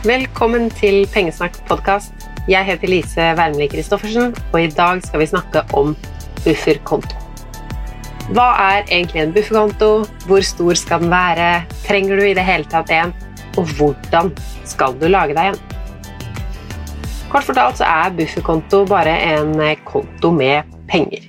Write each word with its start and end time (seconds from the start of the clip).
Velkommen 0.00 0.70
til 0.72 1.02
Pengesnakk 1.12 1.58
podkast. 1.68 2.22
Jeg 2.48 2.64
heter 2.64 2.88
Lise 2.88 3.24
Wermli 3.36 3.66
Christoffersen, 3.68 4.30
og 4.48 4.56
i 4.56 4.70
dag 4.72 5.02
skal 5.04 5.20
vi 5.20 5.26
snakke 5.28 5.60
om 5.76 5.90
bufferkonto. 6.40 7.18
Hva 8.32 8.46
er 8.62 8.86
egentlig 8.86 9.20
en 9.20 9.34
bufferkonto? 9.36 9.90
Hvor 10.24 10.40
stor 10.48 10.80
skal 10.80 11.04
den 11.04 11.12
være? 11.12 11.50
Trenger 11.84 12.16
du 12.16 12.24
i 12.24 12.32
det 12.32 12.46
hele 12.48 12.64
tatt 12.72 12.88
en? 12.96 13.12
Og 13.60 13.68
hvordan 13.76 14.32
skal 14.64 14.96
du 14.96 15.04
lage 15.12 15.36
deg 15.36 15.52
en? 15.52 15.60
Kort 17.28 17.44
fortalt 17.52 17.84
så 17.84 17.92
er 17.92 18.16
bufferkonto 18.16 18.86
bare 18.88 19.20
en 19.34 19.52
konto 19.84 20.32
med 20.32 20.64
penger. 20.88 21.28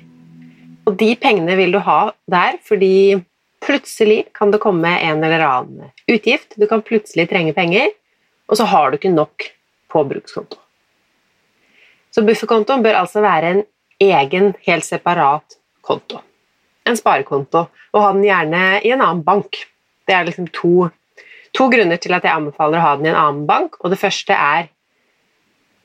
Og 0.88 0.96
de 0.96 1.12
pengene 1.20 1.60
vil 1.60 1.76
du 1.76 1.84
ha 1.84 2.06
der 2.24 2.56
fordi 2.64 3.20
plutselig 3.68 4.30
kan 4.32 4.56
det 4.56 4.64
komme 4.64 4.96
en 4.96 5.26
eller 5.28 5.44
annen 5.44 5.92
utgift. 6.08 6.56
Du 6.56 6.72
kan 6.72 6.80
plutselig 6.80 7.28
trenge 7.28 7.52
penger 7.52 7.92
og 8.52 8.60
så 8.60 8.68
har 8.68 8.92
du 8.92 9.00
ikke 9.00 9.14
nok 9.14 9.48
på 9.92 10.04
brukskonto. 10.08 10.60
Så 12.12 12.24
bufferkontoen 12.28 12.84
bør 12.84 13.00
altså 13.00 13.24
være 13.24 13.54
en 13.56 13.62
egen, 14.04 14.52
helt 14.68 14.86
separat 14.86 15.56
konto. 15.86 16.20
En 16.88 16.98
sparekonto, 17.00 17.68
og 17.94 18.04
ha 18.04 18.12
den 18.12 18.26
gjerne 18.26 18.64
i 18.84 18.92
en 18.92 19.04
annen 19.04 19.24
bank. 19.24 19.62
Det 20.08 20.16
er 20.18 20.28
liksom 20.28 20.50
to, 20.52 20.90
to 21.56 21.70
grunner 21.72 22.02
til 22.02 22.18
at 22.18 22.28
jeg 22.28 22.36
anbefaler 22.36 22.82
å 22.82 22.86
ha 22.86 22.96
den 22.98 23.08
i 23.08 23.14
en 23.14 23.22
annen 23.22 23.46
bank, 23.48 23.80
og 23.80 23.94
det 23.94 24.02
første 24.02 24.36
er 24.36 24.68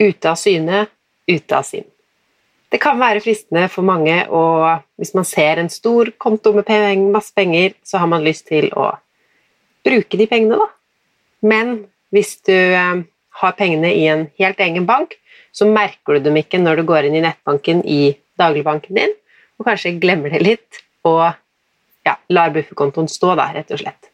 ute 0.02 0.32
av 0.32 0.40
syne, 0.40 0.86
ute 1.30 1.56
av 1.56 1.66
sinn. 1.68 1.86
Det 2.72 2.80
kan 2.82 2.98
være 2.98 3.22
fristende 3.22 3.68
for 3.70 3.86
mange, 3.86 4.24
og 4.26 4.82
hvis 4.98 5.14
man 5.14 5.26
ser 5.28 5.60
en 5.62 5.70
stor 5.70 6.10
konto 6.18 6.50
med 6.56 6.66
masse 7.14 7.30
penger, 7.36 7.76
så 7.86 8.02
har 8.02 8.10
man 8.10 8.26
lyst 8.26 8.48
til 8.50 8.72
å 8.74 8.90
bruke 9.86 10.18
de 10.18 10.26
pengene, 10.26 10.58
da. 10.58 10.66
Men 11.46 11.76
hvis 12.15 12.37
du 12.46 12.54
eh, 12.54 13.04
har 13.40 13.57
pengene 13.59 13.93
i 13.95 14.07
en 14.10 14.26
helt 14.40 14.60
egen 14.62 14.87
bank, 14.88 15.16
så 15.57 15.68
merker 15.68 16.16
du 16.16 16.29
dem 16.29 16.37
ikke 16.40 16.60
når 16.60 16.80
du 16.80 16.88
går 16.88 17.09
inn 17.09 17.16
i 17.18 17.24
nettbanken 17.24 17.82
i 17.85 18.16
dagligbanken 18.40 18.98
din, 18.98 19.15
og 19.57 19.68
kanskje 19.68 19.96
glemmer 20.01 20.32
det 20.35 20.43
litt 20.45 20.82
og 21.09 21.24
ja, 22.07 22.16
lar 22.30 22.52
bufferkontoen 22.54 23.09
stå, 23.10 23.35
da, 23.38 23.48
rett 23.54 23.73
og 23.73 23.80
slett. 23.80 24.10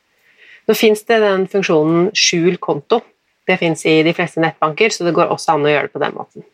Nå 0.68 0.76
fins 0.78 1.02
det 1.08 1.18
den 1.22 1.48
funksjonen 1.50 2.12
skjul 2.14 2.56
konto. 2.62 3.00
Det 3.48 3.58
fins 3.58 3.82
i 3.90 3.98
de 4.06 4.14
fleste 4.14 4.40
nettbanker, 4.42 4.92
så 4.94 5.04
det 5.04 5.14
går 5.16 5.32
også 5.34 5.56
an 5.56 5.66
å 5.66 5.72
gjøre 5.72 5.88
det 5.88 5.94
på 5.96 6.02
den 6.02 6.14
måten. 6.14 6.46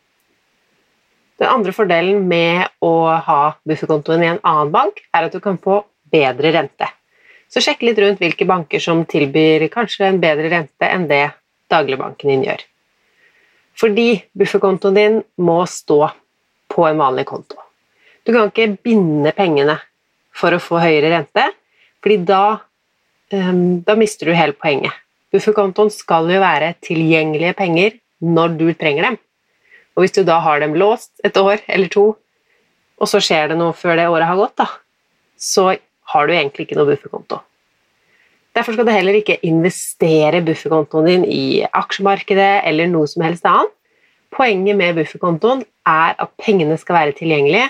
Den 1.38 1.52
andre 1.52 1.74
fordelen 1.76 2.24
med 2.26 2.64
å 2.82 2.94
ha 3.28 3.40
bufferkontoen 3.68 4.24
i 4.24 4.30
en 4.32 4.40
annen 4.42 4.72
bank, 4.74 5.02
er 5.14 5.28
at 5.28 5.36
du 5.36 5.42
kan 5.44 5.60
få 5.60 5.82
bedre 6.10 6.54
rente. 6.56 6.88
Så 7.48 7.62
sjekk 7.64 7.84
litt 7.86 8.00
rundt 8.02 8.20
hvilke 8.20 8.46
banker 8.48 8.82
som 8.82 9.04
tilbyr 9.08 9.68
kanskje 9.72 10.08
en 10.08 10.20
bedre 10.20 10.50
rente 10.52 10.88
enn 10.88 11.06
det 11.08 11.30
dagligbanken 11.72 12.32
din 12.32 12.44
gjør. 12.44 12.60
Fordi 13.78 14.08
bufferkontoen 14.36 14.96
din 14.98 15.20
må 15.40 15.62
stå 15.70 16.00
på 16.68 16.84
en 16.88 17.00
vanlig 17.00 17.24
konto. 17.30 17.56
Du 18.26 18.34
kan 18.34 18.50
ikke 18.50 18.74
binde 18.84 19.32
pengene 19.36 19.78
for 20.36 20.52
å 20.52 20.60
få 20.62 20.80
høyere 20.82 21.12
rente, 21.14 21.46
fordi 22.02 22.18
da, 22.28 22.58
um, 23.32 23.80
da 23.86 23.96
mister 23.98 24.28
du 24.28 24.36
hele 24.36 24.56
poenget. 24.56 24.92
Bufferkontoen 25.32 25.90
skal 25.92 26.28
jo 26.32 26.42
være 26.42 26.74
tilgjengelige 26.84 27.56
penger 27.56 27.96
når 28.24 28.56
du 28.60 28.66
trenger 28.76 29.08
dem. 29.08 29.18
Og 29.96 30.04
hvis 30.04 30.14
du 30.14 30.22
da 30.26 30.38
har 30.44 30.60
dem 30.62 30.76
låst 30.78 31.14
et 31.24 31.36
år 31.40 31.62
eller 31.66 31.90
to, 31.92 32.06
og 32.98 33.10
så 33.10 33.20
skjer 33.22 33.52
det 33.52 33.58
noe 33.58 33.74
før 33.76 33.96
det 33.98 34.08
året 34.10 34.28
har 34.28 34.38
gått, 34.38 34.56
da, 34.60 34.68
så 35.38 35.70
har 36.12 36.28
du 36.28 36.34
egentlig 36.34 36.66
ikke 36.66 36.78
noe 36.78 36.88
bufferkonto. 36.88 37.40
Derfor 38.56 38.74
skal 38.74 38.88
du 38.88 38.92
heller 38.92 39.18
ikke 39.18 39.38
investere 39.46 40.40
bufferkontoen 40.46 41.06
din 41.06 41.26
i 41.30 41.42
aksjemarkedet 41.66 42.64
eller 42.66 42.88
noe 42.90 43.06
som 43.10 43.22
helst 43.26 43.46
annet. 43.46 43.74
Poenget 44.34 44.76
med 44.76 44.96
bufferkontoen 44.98 45.62
er 45.88 46.16
at 46.20 46.32
pengene 46.40 46.76
skal 46.80 46.98
være 46.98 47.16
tilgjengelige 47.20 47.68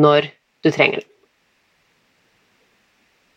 når 0.00 0.30
du 0.64 0.70
trenger 0.70 1.02
dem. 1.02 1.10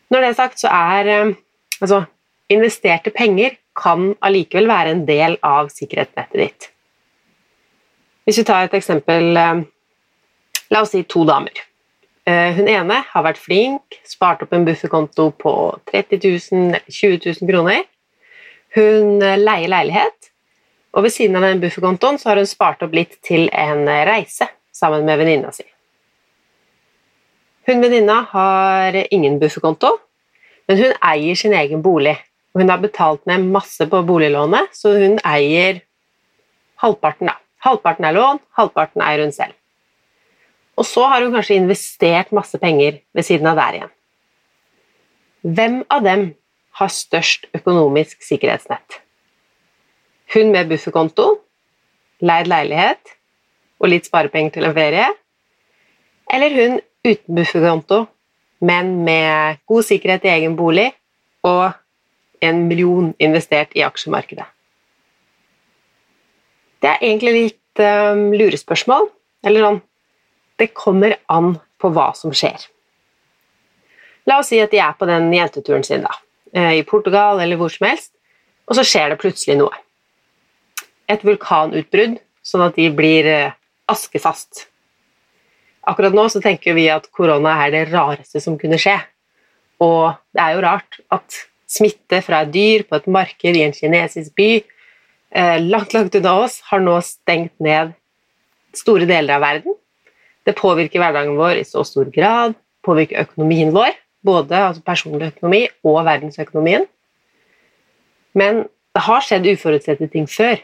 Når 0.10 0.24
det 0.24 0.30
er 0.30 0.38
sagt, 0.38 0.62
så 0.62 0.72
er 0.72 1.12
eh, 1.12 1.34
altså, 1.82 2.04
investerte 2.50 3.12
penger 3.12 3.58
kan 3.78 4.14
allikevel 4.24 4.70
være 4.70 4.94
en 4.96 5.04
del 5.08 5.36
av 5.46 5.70
sikkerhetsnettet 5.74 6.40
ditt. 6.40 6.70
Hvis 8.26 8.40
vi 8.42 8.48
tar 8.48 8.68
et 8.68 8.78
eksempel 8.78 9.38
eh, 9.38 9.66
La 10.68 10.82
oss 10.84 10.92
si 10.92 11.00
to 11.08 11.22
damer. 11.24 11.62
Eh, 12.28 12.50
hun 12.58 12.68
ene 12.68 12.98
har 13.08 13.24
vært 13.24 13.40
flink, 13.40 14.02
spart 14.04 14.42
opp 14.44 14.52
en 14.56 14.66
bufferkonto 14.68 15.30
på 15.40 15.54
30 15.88 16.20
000 16.52 16.82
20 16.92 17.22
000 17.24 17.48
kroner. 17.48 17.86
Hun 18.76 19.22
eh, 19.24 19.38
leier 19.40 19.72
leilighet, 19.72 20.32
og 20.92 21.06
ved 21.06 21.14
siden 21.16 21.40
av 21.40 21.46
den 21.48 21.62
bufferkontoen 21.64 22.20
har 22.28 22.42
hun 22.42 22.50
spart 22.50 22.84
opp 22.84 22.96
litt 22.98 23.16
til 23.24 23.48
en 23.56 23.86
reise 24.10 24.50
sammen 24.76 25.08
med 25.08 25.22
venninna 25.22 25.54
si. 25.56 25.64
Hun 27.68 27.80
venninna 27.84 28.22
har 28.34 28.98
ingen 29.08 29.40
bufferkonto, 29.40 29.94
men 30.68 30.82
hun 30.82 30.98
eier 31.08 31.40
sin 31.40 31.56
egen 31.56 31.84
bolig. 31.84 32.18
Hun 32.58 32.68
har 32.72 32.82
betalt 32.84 33.24
ned 33.30 33.48
masse 33.54 33.88
på 33.88 34.02
boliglånet, 34.08 34.74
så 34.76 34.98
hun 35.00 35.16
eier 35.24 35.80
halvparten. 36.84 37.32
da. 37.32 37.40
Halvparten 37.64 38.08
er 38.08 38.16
lån, 38.20 38.44
halvparten 38.60 39.04
eier 39.06 39.24
hun 39.24 39.36
selv. 39.36 39.56
Og 40.78 40.86
så 40.86 41.08
har 41.10 41.24
hun 41.26 41.34
kanskje 41.34 41.58
investert 41.58 42.34
masse 42.36 42.58
penger 42.62 43.00
ved 43.18 43.26
siden 43.26 43.50
av 43.50 43.58
der 43.58 43.80
igjen. 43.80 43.94
Hvem 45.58 45.78
av 45.94 46.04
dem 46.06 46.26
har 46.78 46.94
størst 46.94 47.48
økonomisk 47.58 48.22
sikkerhetsnett? 48.26 49.00
Hun 50.36 50.52
med 50.54 50.70
bufferkonto, 50.70 51.40
leid 52.22 52.50
leilighet 52.52 53.16
og 53.80 53.90
litt 53.94 54.10
sparepenger 54.10 54.58
til 54.58 54.68
en 54.68 54.76
ferie? 54.78 55.08
Eller 56.34 56.54
hun 56.58 56.80
uten 57.08 57.38
bufferkonto, 57.40 58.04
men 58.60 59.00
med 59.08 59.62
god 59.70 59.86
sikkerhet 59.88 60.26
i 60.28 60.34
egen 60.36 60.58
bolig 60.60 60.92
og 61.48 61.72
en 62.44 62.66
million 62.68 63.14
investert 63.24 63.74
i 63.78 63.86
aksjemarkedet? 63.86 64.46
Det 66.82 66.90
er 66.92 67.02
egentlig 67.02 67.34
litt 67.34 67.82
um, 67.82 68.28
lurespørsmål. 68.38 69.08
Eller 69.46 69.64
sånn 69.64 69.80
det 70.58 70.74
kommer 70.74 71.16
an 71.32 71.56
på 71.82 71.92
hva 71.94 72.12
som 72.18 72.34
skjer. 72.36 72.68
La 74.28 74.42
oss 74.42 74.52
si 74.52 74.60
at 74.60 74.74
de 74.74 74.82
er 74.84 74.96
på 74.98 75.08
den 75.08 75.30
jenteturen 75.32 75.86
sin, 75.88 76.04
da, 76.04 76.14
eh, 76.54 76.80
i 76.80 76.86
Portugal 76.88 77.40
eller 77.40 77.60
hvor 77.60 77.72
som 77.72 77.88
helst, 77.88 78.12
og 78.68 78.76
så 78.76 78.84
skjer 78.84 79.14
det 79.14 79.22
plutselig 79.22 79.58
noe. 79.62 79.76
Et 81.08 81.22
vulkanutbrudd, 81.24 82.18
sånn 82.44 82.66
at 82.66 82.76
de 82.76 82.90
blir 82.92 83.30
eh, 83.32 83.54
askefast. 83.88 84.66
Akkurat 85.88 86.16
nå 86.16 86.26
så 86.28 86.42
tenker 86.44 86.76
vi 86.76 86.90
at 86.92 87.08
korona 87.16 87.54
er 87.64 87.72
det 87.72 87.86
rareste 87.94 88.42
som 88.44 88.58
kunne 88.60 88.80
skje. 88.82 88.98
Og 89.80 90.18
det 90.36 90.44
er 90.44 90.58
jo 90.58 90.66
rart 90.66 91.00
at 91.16 91.44
smitte 91.70 92.20
fra 92.26 92.42
et 92.44 92.52
dyr 92.52 92.84
på 92.88 92.98
et 92.98 93.08
marked 93.12 93.56
i 93.56 93.64
en 93.64 93.76
kinesisk 93.76 94.34
by 94.36 94.52
eh, 94.58 95.58
langt, 95.64 95.94
langt 95.96 96.16
unna 96.20 96.36
oss 96.44 96.60
har 96.68 96.84
nå 96.84 96.98
stengt 97.06 97.56
ned 97.64 97.94
store 98.76 99.08
deler 99.08 99.38
av 99.38 99.46
verden 99.46 99.77
det 100.48 100.56
påvirker 100.56 101.02
hverdagen 101.02 101.36
vår 101.36 101.60
i 101.60 101.66
så 101.68 101.84
stor 101.84 102.08
grad, 102.14 102.56
påvirker 102.88 103.26
økonomien 103.26 103.74
vår, 103.76 103.98
både 104.24 104.62
altså 104.70 104.84
personlig 104.86 105.34
økonomi 105.34 105.66
og 105.84 106.00
verdensøkonomien. 106.08 106.88
Men 108.38 108.64
det 108.96 109.04
har 109.04 109.26
skjedd 109.26 109.50
uforutsette 109.52 110.08
ting 110.14 110.30
før, 110.32 110.62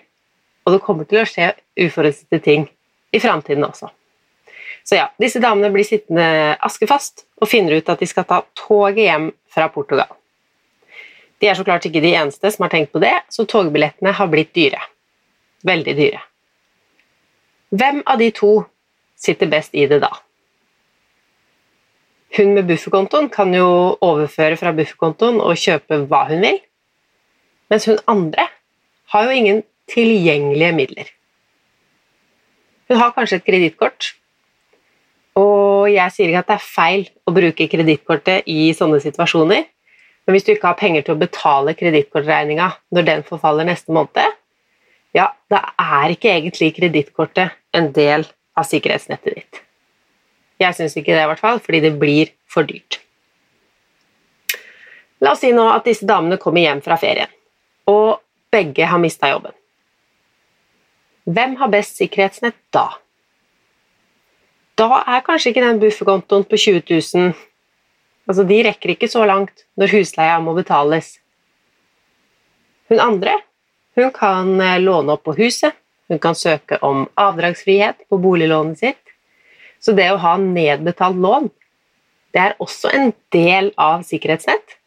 og 0.63 0.75
det 0.75 0.83
kommer 0.85 1.09
til 1.09 1.21
å 1.21 1.27
skje 1.27 1.51
uforutsette 1.83 2.39
ting 2.45 2.69
i 3.13 3.19
framtiden 3.19 3.65
også. 3.67 3.91
Så 4.83 4.97
ja, 4.99 5.07
disse 5.19 5.39
damene 5.43 5.71
blir 5.71 5.87
sittende 5.87 6.55
askefast 6.63 7.25
og 7.39 7.51
finner 7.51 7.79
ut 7.79 7.91
at 7.91 8.01
de 8.03 8.07
skal 8.07 8.27
ta 8.27 8.41
toget 8.57 9.03
hjem 9.05 9.29
fra 9.51 9.69
Portugal. 9.71 10.11
De 11.39 11.49
er 11.51 11.59
så 11.59 11.63
klart 11.67 11.85
ikke 11.87 12.03
de 12.03 12.15
eneste 12.15 12.51
som 12.51 12.63
har 12.65 12.71
tenkt 12.71 12.93
på 12.95 13.01
det, 13.03 13.15
så 13.31 13.43
togbillettene 13.47 14.15
har 14.15 14.31
blitt 14.31 14.53
dyre. 14.55 14.79
Veldig 15.67 15.95
dyre. 15.97 16.21
Hvem 17.73 18.03
av 18.07 18.19
de 18.21 18.29
to 18.35 18.53
sitter 19.23 19.49
best 19.51 19.75
i 19.75 19.87
det 19.89 20.01
da. 20.03 20.11
Hun 22.33 22.55
med 22.55 22.65
bufferkontoen 22.65 23.29
kan 23.33 23.53
jo 23.53 23.67
overføre 24.01 24.57
fra 24.57 24.73
bufferkontoen 24.73 25.37
og 25.43 25.59
kjøpe 25.59 26.01
hva 26.09 26.23
hun 26.31 26.41
vil, 26.41 26.57
mens 27.69 27.85
hun 27.89 28.01
andre 28.09 28.47
har 29.13 29.27
jo 29.27 29.37
ingen 29.37 29.61
tilgjengelige 29.91 30.73
midler. 30.73 31.11
Hun 32.89 32.99
har 32.99 33.13
kanskje 33.15 33.39
et 33.39 33.45
kredittkort, 33.45 34.13
og 35.39 35.89
jeg 35.89 36.13
sier 36.13 36.29
ikke 36.29 36.41
at 36.43 36.49
det 36.49 36.57
er 36.57 36.65
feil 36.65 37.05
å 37.25 37.33
bruke 37.33 37.69
kredittkortet 37.69 38.49
i 38.49 38.73
sånne 38.77 38.99
situasjoner, 39.01 39.65
men 40.23 40.35
hvis 40.35 40.45
du 40.47 40.53
ikke 40.53 40.71
har 40.71 40.79
penger 40.79 41.05
til 41.05 41.15
å 41.15 41.21
betale 41.21 41.75
kredittkortregninga 41.77 42.69
når 42.95 43.07
den 43.09 43.25
forfaller 43.27 43.67
neste 43.67 43.93
måned, 43.93 44.37
ja, 45.13 45.27
da 45.51 45.59
er 45.77 46.13
ikke 46.13 46.31
egentlig 46.31 46.71
kredittkortet 46.77 47.53
en 47.77 47.91
del 47.93 48.25
av 48.57 48.67
sikkerhetsnettet 48.69 49.37
ditt. 49.37 49.61
Jeg 50.61 50.77
syns 50.77 50.95
ikke 50.97 51.13
det, 51.15 51.23
i 51.23 51.29
hvert 51.31 51.41
fall, 51.41 51.61
fordi 51.63 51.81
det 51.83 51.93
blir 51.99 52.31
for 52.49 52.67
dyrt. 52.67 52.99
La 55.23 55.33
oss 55.33 55.41
si 55.43 55.53
nå 55.55 55.65
at 55.71 55.85
disse 55.87 56.05
damene 56.07 56.37
kommer 56.41 56.63
hjem 56.63 56.83
fra 56.83 56.97
ferien, 56.99 57.31
og 57.89 58.19
begge 58.53 58.87
har 58.87 59.01
mista 59.01 59.31
jobben. 59.31 59.55
hvem 61.25 61.55
har 61.55 61.69
best 61.71 61.97
sikkerhetsnett 61.97 62.57
da? 62.75 62.89
Da 64.75 65.03
er 65.07 65.23
kanskje 65.23 65.53
ikke 65.53 65.63
den 65.63 65.79
bufferkontoen 65.79 66.43
på 66.43 66.57
20 66.57 66.83
000 66.89 67.33
altså 68.27 68.43
De 68.43 68.63
rekker 68.63 68.89
ikke 68.89 69.07
så 69.07 69.25
langt 69.25 69.65
når 69.75 69.91
husleia 69.91 70.39
må 70.39 70.53
betales. 70.53 71.19
Hun 72.89 72.99
andre 72.99 73.37
hun 73.95 74.11
kan 74.11 74.61
eh, 74.61 74.79
låne 74.81 75.13
opp 75.13 75.23
på 75.27 75.35
huset, 75.37 75.75
hun 76.11 76.19
kan 76.19 76.35
søke 76.35 76.79
om 76.83 77.05
avdragsfrihet 77.19 78.05
på 78.09 78.19
boliglånet 78.21 78.79
sitt. 78.81 79.13
Så 79.83 79.95
det 79.95 80.09
å 80.11 80.21
ha 80.21 80.37
nedbetalt 80.39 81.19
lån, 81.19 81.49
det 82.33 82.41
er 82.41 82.55
også 82.63 82.91
en 82.95 83.11
del 83.33 83.71
av 83.79 84.03
sikkerhetsnett. 84.07 84.77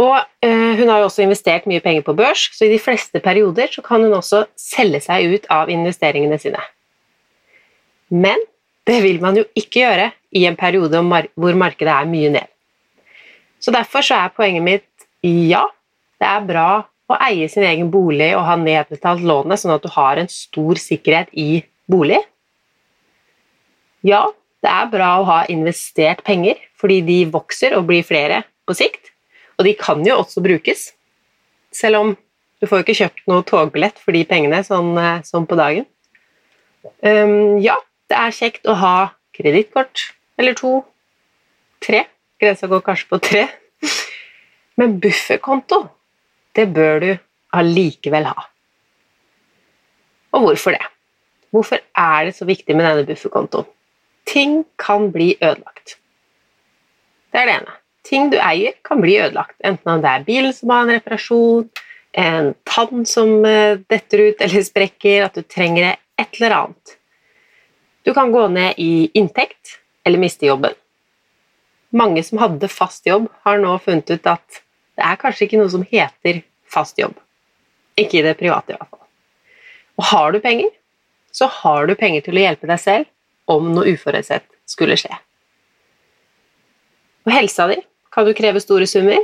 Og 0.00 0.16
eh, 0.44 0.72
Hun 0.78 0.88
har 0.88 1.02
jo 1.02 1.08
også 1.08 1.24
investert 1.24 1.66
mye 1.68 1.82
penger 1.84 2.04
på 2.06 2.14
børs, 2.16 2.46
så 2.56 2.66
i 2.66 2.72
de 2.72 2.80
fleste 2.80 3.20
perioder 3.20 3.68
så 3.72 3.84
kan 3.84 4.04
hun 4.04 4.14
også 4.16 4.46
selge 4.58 5.02
seg 5.04 5.34
ut 5.34 5.50
av 5.52 5.70
investeringene 5.72 6.38
sine. 6.40 6.62
Men 8.12 8.40
det 8.88 8.98
vil 9.04 9.20
man 9.22 9.36
jo 9.38 9.44
ikke 9.56 9.84
gjøre 9.84 10.08
i 10.36 10.46
en 10.48 10.56
periode 10.58 11.00
hvor 11.02 11.58
markedet 11.58 11.92
er 11.92 12.08
mye 12.08 12.32
ned. 12.34 12.48
Så 13.62 13.70
Derfor 13.70 14.02
så 14.02 14.18
er 14.18 14.34
poenget 14.34 14.64
mitt 14.64 14.88
ja, 15.22 15.62
det 16.18 16.26
er 16.26 16.48
bra 16.48 16.68
å 17.12 17.20
eie 17.28 17.48
sin 17.50 17.66
egen 17.68 17.90
bolig 17.92 18.32
og 18.36 18.46
ha 18.48 18.56
nedbetalt 18.58 19.24
lånet, 19.26 19.60
sånn 19.60 19.74
at 19.76 19.84
du 19.84 19.90
har 19.94 20.20
en 20.20 20.30
stor 20.32 20.80
sikkerhet 20.80 21.32
i 21.38 21.62
bolig. 21.90 22.20
Ja, 24.06 24.26
det 24.62 24.70
er 24.70 24.90
bra 24.90 25.12
å 25.20 25.28
ha 25.28 25.38
investert 25.52 26.24
penger, 26.26 26.58
fordi 26.78 27.00
de 27.06 27.18
vokser 27.30 27.76
og 27.78 27.86
blir 27.90 28.04
flere 28.06 28.42
på 28.66 28.76
sikt. 28.78 29.12
Og 29.58 29.66
de 29.66 29.74
kan 29.78 30.02
jo 30.06 30.18
også 30.22 30.42
brukes, 30.42 30.90
selv 31.74 32.00
om 32.00 32.12
du 32.62 32.68
får 32.70 32.84
ikke 32.84 32.98
kjøpt 33.00 33.24
noe 33.30 33.42
togbillett 33.46 33.98
for 33.98 34.14
de 34.14 34.22
pengene 34.28 34.60
sånn, 34.66 34.92
eh, 34.98 35.22
sånn 35.26 35.48
på 35.50 35.58
dagen. 35.58 35.86
Um, 37.02 37.58
ja, 37.62 37.76
det 38.10 38.18
er 38.18 38.34
kjekt 38.34 38.68
å 38.70 38.76
ha 38.78 38.96
kredittkort 39.34 40.12
eller 40.38 40.54
to, 40.58 40.80
tre. 41.82 42.04
Grensa 42.42 42.68
går 42.70 42.82
kanskje 42.86 43.10
på 43.10 43.18
tre. 43.22 43.42
Men 44.78 44.96
bufferkonto, 45.02 45.84
det 46.56 46.68
bør 46.74 47.00
du 47.02 47.10
allikevel 47.56 48.26
ha. 48.30 48.48
Og 50.32 50.46
hvorfor 50.46 50.76
det? 50.76 50.84
Hvorfor 51.52 51.80
er 51.98 52.24
det 52.24 52.36
så 52.36 52.48
viktig 52.48 52.76
med 52.76 52.86
denne 52.88 53.06
bufferkontoen? 53.08 53.68
Ting 54.28 54.62
kan 54.80 55.10
bli 55.12 55.34
ødelagt. 55.42 55.98
Det 57.32 57.40
er 57.40 57.48
det 57.48 57.56
ene. 57.60 57.74
Ting 58.06 58.30
du 58.32 58.38
eier, 58.40 58.74
kan 58.84 59.00
bli 59.02 59.18
ødelagt. 59.20 59.56
Enten 59.64 59.90
om 59.92 60.02
det 60.02 60.10
er 60.10 60.24
bilen 60.26 60.54
som 60.56 60.72
har 60.72 60.86
en 60.86 60.94
reparasjon, 60.94 61.68
en 62.12 62.52
tann 62.68 63.06
som 63.08 63.44
eh, 63.48 63.80
detter 63.88 64.26
ut 64.28 64.42
eller 64.44 64.64
sprekker, 64.64 65.26
at 65.26 65.36
du 65.36 65.42
trenger 65.42 65.94
et 66.20 66.40
eller 66.40 66.56
annet. 66.56 66.96
Du 68.02 68.12
kan 68.14 68.32
gå 68.32 68.46
ned 68.48 68.80
i 68.82 69.10
inntekt 69.14 69.78
eller 70.04 70.20
miste 70.20 70.46
jobben. 70.46 70.74
Mange 71.92 72.24
som 72.24 72.40
hadde 72.40 72.72
fast 72.72 73.06
jobb, 73.06 73.28
har 73.44 73.60
nå 73.60 73.76
funnet 73.84 74.10
ut 74.10 74.28
at 74.28 74.62
det 75.02 75.08
er 75.10 75.18
kanskje 75.18 75.48
ikke 75.48 75.58
noe 75.58 75.70
som 75.72 75.82
heter 75.82 76.44
fast 76.70 77.00
jobb. 77.00 77.16
Ikke 77.98 78.20
i 78.20 78.22
det 78.22 78.36
private, 78.38 78.70
i 78.70 78.76
hvert 78.78 78.86
fall. 78.86 79.00
Og 79.98 80.04
har 80.12 80.32
du 80.32 80.38
penger, 80.44 80.70
så 81.34 81.48
har 81.50 81.88
du 81.90 81.96
penger 81.98 82.22
til 82.22 82.38
å 82.38 82.44
hjelpe 82.44 82.70
deg 82.70 82.78
selv 82.78 83.50
om 83.50 83.72
noe 83.74 83.96
uforutsett 83.96 84.46
skulle 84.70 84.94
skje. 85.00 85.10
Og 87.26 87.34
helsa 87.34 87.66
di 87.72 87.80
kan 88.14 88.28
du 88.28 88.30
kreve 88.36 88.62
store 88.62 88.86
summer. 88.86 89.18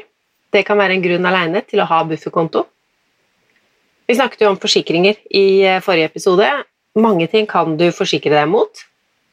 Det 0.51 0.65
kan 0.67 0.81
være 0.81 0.97
en 0.97 1.05
grunn 1.05 1.31
alene 1.31 1.63
til 1.63 1.85
å 1.85 1.87
ha 1.87 2.03
bufferkonto. 2.09 2.65
Vi 4.09 4.19
snakket 4.19 4.43
jo 4.43 4.51
om 4.51 4.59
forsikringer 4.59 5.19
i 5.31 5.47
eh, 5.63 5.81
forrige 5.85 6.11
episode. 6.11 6.51
Mange 6.99 7.31
ting 7.31 7.47
kan 7.47 7.77
du 7.79 7.91
forsikre 7.95 8.35
deg 8.35 8.51
mot, 8.51 8.87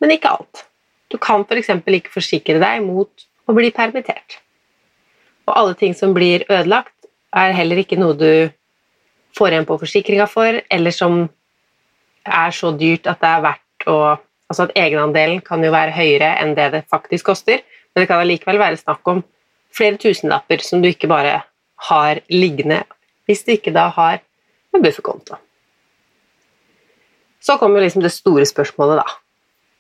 men 0.04 0.14
ikke 0.14 0.36
alt. 0.36 0.66
Du 1.10 1.18
kan 1.18 1.46
f.eks. 1.48 1.72
For 1.72 1.98
ikke 1.98 2.18
forsikre 2.20 2.62
deg 2.62 2.84
mot 2.86 3.30
å 3.48 3.56
bli 3.56 3.72
permittert. 3.74 4.44
Og 5.46 5.54
alle 5.54 5.76
ting 5.78 5.94
som 5.98 6.14
blir 6.16 6.46
ødelagt, 6.50 6.94
er 7.36 7.56
heller 7.56 7.82
ikke 7.82 8.00
noe 8.00 8.16
du 8.18 8.50
får 9.36 9.52
igjen 9.52 9.68
på 9.68 9.78
forsikringa 9.82 10.28
for, 10.32 10.62
eller 10.72 10.94
som 10.96 11.26
er 12.26 12.56
så 12.56 12.72
dyrt 12.74 13.10
at 13.12 13.20
det 13.22 13.32
er 13.32 13.44
verdt 13.50 13.90
å 13.92 13.98
Altså 14.46 14.68
at 14.68 14.76
egenandelen 14.78 15.40
kan 15.42 15.64
jo 15.66 15.72
være 15.74 15.96
høyere 15.96 16.36
enn 16.38 16.52
det 16.58 16.68
det 16.76 16.84
faktisk 16.92 17.32
koster, 17.32 17.64
men 17.94 18.04
det 18.04 18.10
kan 18.12 18.22
allikevel 18.22 18.60
være 18.62 18.78
snakk 18.78 19.08
om 19.10 19.24
flere 19.74 19.98
tusenlapper 19.98 20.62
som 20.62 20.84
du 20.84 20.92
ikke 20.92 21.10
bare 21.10 21.40
har 21.90 22.22
liggende 22.30 22.84
hvis 23.26 23.42
du 23.42 23.56
ikke 23.56 23.74
da 23.74 23.88
har 23.96 24.20
en 24.76 24.84
bufferkonto. 24.84 25.40
Så 27.42 27.58
kommer 27.58 27.82
liksom 27.82 28.04
det 28.06 28.14
store 28.14 28.46
spørsmålet, 28.46 29.02
da. 29.02 29.18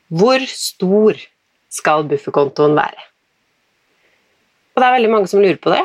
Hvor 0.09 0.41
stor 0.49 1.21
skal 1.69 2.05
bufferkontoen 2.09 2.73
være? 2.77 3.05
Og 4.75 4.81
det 4.81 4.87
er 4.87 4.95
veldig 4.97 5.11
mange 5.11 5.29
som 5.31 5.39
lurer 5.39 5.59
på 5.61 5.71
det. 5.71 5.83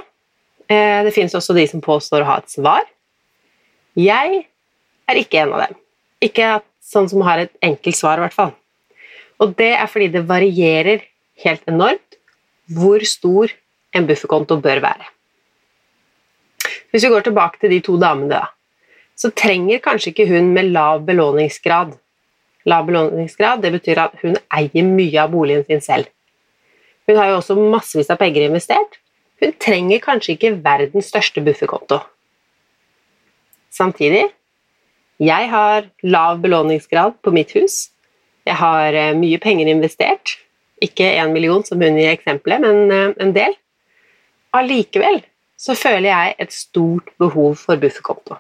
Eh, 0.71 1.03
det 1.07 1.15
finnes 1.15 1.35
også 1.35 1.55
de 1.55 1.67
som 1.71 1.83
påstår 1.85 2.25
å 2.25 2.31
ha 2.33 2.39
et 2.43 2.51
svar. 2.51 2.89
Jeg 3.99 4.43
er 5.11 5.21
ikke 5.21 5.45
en 5.45 5.55
av 5.55 5.65
dem. 5.67 5.79
Ikke 6.23 6.59
sånn 6.83 7.09
som 7.11 7.23
har 7.27 7.45
et 7.45 7.55
enkelt 7.65 7.97
svar, 7.97 8.19
i 8.19 8.27
hvert 8.27 8.37
fall. 8.37 8.53
Og 9.41 9.55
det 9.59 9.73
er 9.77 9.89
fordi 9.91 10.11
det 10.15 10.27
varierer 10.29 11.07
helt 11.45 11.63
enormt 11.71 12.19
hvor 12.71 13.03
stor 13.07 13.51
en 13.97 14.07
bufferkonto 14.07 14.59
bør 14.63 14.83
være. 14.85 15.09
Hvis 16.91 17.07
vi 17.07 17.13
går 17.13 17.27
tilbake 17.27 17.63
til 17.63 17.73
de 17.73 17.81
to 17.87 17.97
damene, 17.99 18.41
da, 18.41 18.51
så 19.19 19.31
trenger 19.35 19.83
kanskje 19.83 20.13
ikke 20.13 20.29
hun 20.31 20.53
med 20.55 20.73
lav 20.75 21.05
belåningsgrad 21.07 21.97
Lav 22.69 22.85
belåningsgrad 22.85 23.63
det 23.65 23.71
betyr 23.73 23.99
at 24.03 24.19
hun 24.21 24.35
eier 24.53 24.85
mye 24.85 25.23
av 25.23 25.31
boligen 25.33 25.65
sin 25.65 25.81
selv. 25.81 26.11
Hun 27.11 27.19
har 27.19 27.33
jo 27.33 27.39
også 27.41 27.59
massevis 27.59 28.11
av 28.13 28.21
penger 28.21 28.47
investert. 28.47 29.01
Hun 29.43 29.55
trenger 29.59 30.03
kanskje 30.05 30.37
ikke 30.37 30.53
verdens 30.63 31.09
største 31.11 31.43
bufferkonto. 31.43 31.99
Samtidig 33.75 34.29
jeg 35.21 35.49
har 35.53 35.89
lav 36.07 36.39
belåningsgrad 36.41 37.19
på 37.21 37.33
mitt 37.35 37.51
hus. 37.53 37.91
Jeg 38.49 38.57
har 38.57 38.97
eh, 38.97 39.17
mye 39.19 39.41
penger 39.43 39.69
investert. 39.69 40.39
Ikke 40.81 41.05
én 41.05 41.35
million 41.35 41.65
som 41.67 41.83
hun 41.83 41.99
i 42.01 42.07
eksempelet, 42.09 42.63
men 42.63 42.95
eh, 42.95 43.11
en 43.21 43.35
del. 43.37 43.57
Allikevel 44.57 45.21
så 45.61 45.77
føler 45.77 46.09
jeg 46.09 46.37
et 46.41 46.55
stort 46.57 47.11
behov 47.21 47.59
for 47.61 47.77
bufferkonto. 47.83 48.39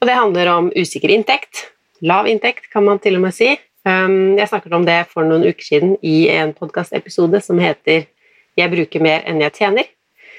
Og 0.00 0.08
det 0.08 0.16
handler 0.16 0.48
om 0.54 0.70
usikker 0.72 1.12
inntekt. 1.12 1.66
Lav 2.00 2.30
inntekt, 2.30 2.70
kan 2.72 2.86
man 2.86 3.02
til 3.02 3.18
og 3.18 3.26
med 3.26 3.36
si. 3.36 3.52
Um, 3.88 4.36
jeg 4.36 4.50
snakket 4.50 4.74
om 4.76 4.84
det 4.84 4.98
for 5.08 5.24
noen 5.24 5.46
uker 5.48 5.64
siden 5.64 5.94
i 6.04 6.28
en 6.32 6.52
podkastepisode 6.52 7.40
som 7.40 7.58
heter 7.58 8.06
'Jeg 8.56 8.70
bruker 8.70 9.00
mer 9.00 9.22
enn 9.26 9.40
jeg 9.40 9.52
tjener'. 9.52 9.88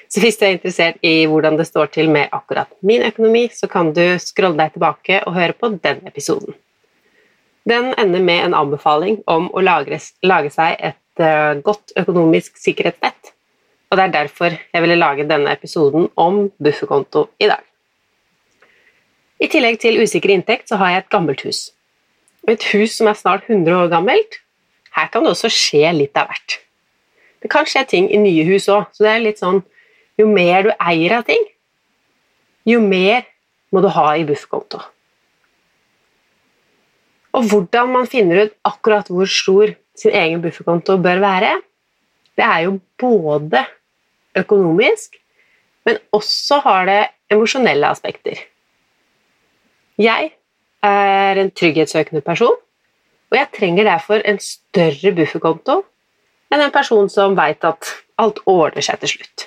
Så 0.09 0.19
hvis 0.19 0.37
du 0.37 0.45
er 0.45 0.51
interessert 0.51 0.97
i 1.01 1.25
hvordan 1.25 1.57
det 1.57 1.67
står 1.67 1.91
til 1.91 2.09
med 2.09 2.29
akkurat 2.31 2.67
min 2.81 3.01
økonomi, 3.01 3.47
så 3.47 3.67
kan 3.67 3.93
du 3.93 4.19
scrolle 4.19 4.57
deg 4.57 4.73
tilbake 4.73 5.23
og 5.25 5.33
høre 5.33 5.53
på 5.53 5.79
den 5.81 6.01
episoden. 6.05 6.53
Den 7.65 7.93
ender 7.97 8.19
med 8.19 8.45
en 8.45 8.53
anbefaling 8.53 9.23
om 9.27 9.49
å 9.53 9.61
lage, 9.61 9.99
lage 10.23 10.49
seg 10.49 10.75
et 10.79 11.19
uh, 11.19 11.61
godt 11.61 11.93
økonomisk 11.95 12.57
sikkerhetsnett 12.57 13.31
og 13.91 13.97
det 13.99 14.03
er 14.05 14.13
derfor 14.15 14.55
jeg 14.55 14.81
ville 14.81 14.95
lage 14.95 15.27
denne 15.27 15.51
episoden 15.51 16.07
om 16.15 16.45
bufferkonto 16.63 17.27
i 17.43 17.49
dag. 17.51 17.59
I 19.41 19.49
tillegg 19.51 19.81
til 19.81 19.99
usikker 19.99 20.31
inntekt 20.31 20.71
så 20.71 20.79
har 20.79 20.93
jeg 20.93 21.03
et 21.03 21.11
gammelt 21.11 21.43
hus. 21.43 21.71
Et 22.49 22.63
hus 22.73 22.95
som 22.97 23.09
er 23.11 23.17
snart 23.19 23.45
100 23.49 23.75
år 23.77 23.91
gammelt. 23.91 24.39
Her 24.95 25.09
kan 25.11 25.23
det 25.23 25.33
også 25.35 25.51
skje 25.53 25.91
litt 25.95 26.17
av 26.17 26.31
hvert. 26.31 26.57
Det 27.41 27.49
kan 27.51 27.67
skje 27.69 27.83
ting 27.89 28.09
i 28.13 28.19
nye 28.21 28.45
hus 28.47 28.67
òg, 28.69 28.89
så 28.93 29.05
det 29.05 29.11
er 29.13 29.27
litt 29.27 29.41
sånn 29.41 29.61
Jo 30.19 30.27
mer 30.29 30.67
du 30.67 30.71
eier 30.75 31.15
av 31.15 31.23
ting, 31.25 31.41
jo 32.67 32.81
mer 32.83 33.23
må 33.73 33.81
du 33.81 33.87
ha 33.89 34.11
i 34.19 34.25
bufferkonto. 34.27 34.81
Og 37.31 37.47
hvordan 37.49 37.93
man 37.95 38.09
finner 38.11 38.43
ut 38.45 38.53
akkurat 38.67 39.07
hvor 39.09 39.29
stor 39.31 39.71
sin 39.97 40.13
egen 40.13 40.43
bufferkonto 40.43 40.97
bør 41.01 41.23
være, 41.23 41.55
det 42.37 42.45
er 42.45 42.67
jo 42.67 42.75
både 43.01 43.63
økonomisk, 44.37 45.15
men 45.87 45.97
også 46.13 46.59
har 46.67 46.85
det 46.91 47.01
emosjonelle 47.33 47.89
aspekter. 47.89 48.43
Jeg 49.97 50.31
er 50.85 51.39
en 51.41 51.51
trygghetssøkende 51.53 52.23
person, 52.25 52.57
og 53.31 53.37
jeg 53.37 53.51
trenger 53.55 53.87
derfor 53.87 54.23
en 54.27 54.39
større 54.43 55.13
bufferkonto 55.15 55.81
enn 56.51 56.65
en 56.65 56.73
person 56.73 57.07
som 57.09 57.37
veit 57.37 57.63
at 57.63 57.93
alt 58.21 58.41
ordner 58.49 58.83
seg 58.83 58.99
til 59.01 59.15
slutt. 59.15 59.45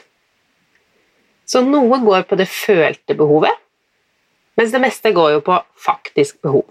Så 1.45 1.61
noe 1.61 1.99
går 2.01 2.25
på 2.29 2.39
det 2.41 2.49
følte 2.49 3.17
behovet, 3.19 3.53
mens 4.57 4.73
det 4.73 4.81
meste 4.81 5.13
går 5.13 5.35
jo 5.35 5.43
på 5.45 5.59
faktisk 5.77 6.41
behov. 6.47 6.65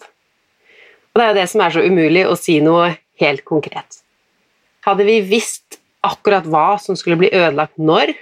Og 1.14 1.20
det 1.20 1.26
er 1.26 1.32
jo 1.34 1.40
det 1.42 1.50
som 1.52 1.62
er 1.62 1.76
så 1.76 1.84
umulig 1.86 2.24
å 2.26 2.38
si 2.40 2.58
noe 2.64 2.96
helt 3.22 3.44
konkret. 3.46 4.00
Hadde 4.84 5.06
vi 5.06 5.20
visst 5.28 5.78
akkurat 6.04 6.48
hva 6.50 6.80
som 6.82 6.98
skulle 7.00 7.20
bli 7.22 7.30
ødelagt 7.30 7.78
når, 7.78 8.16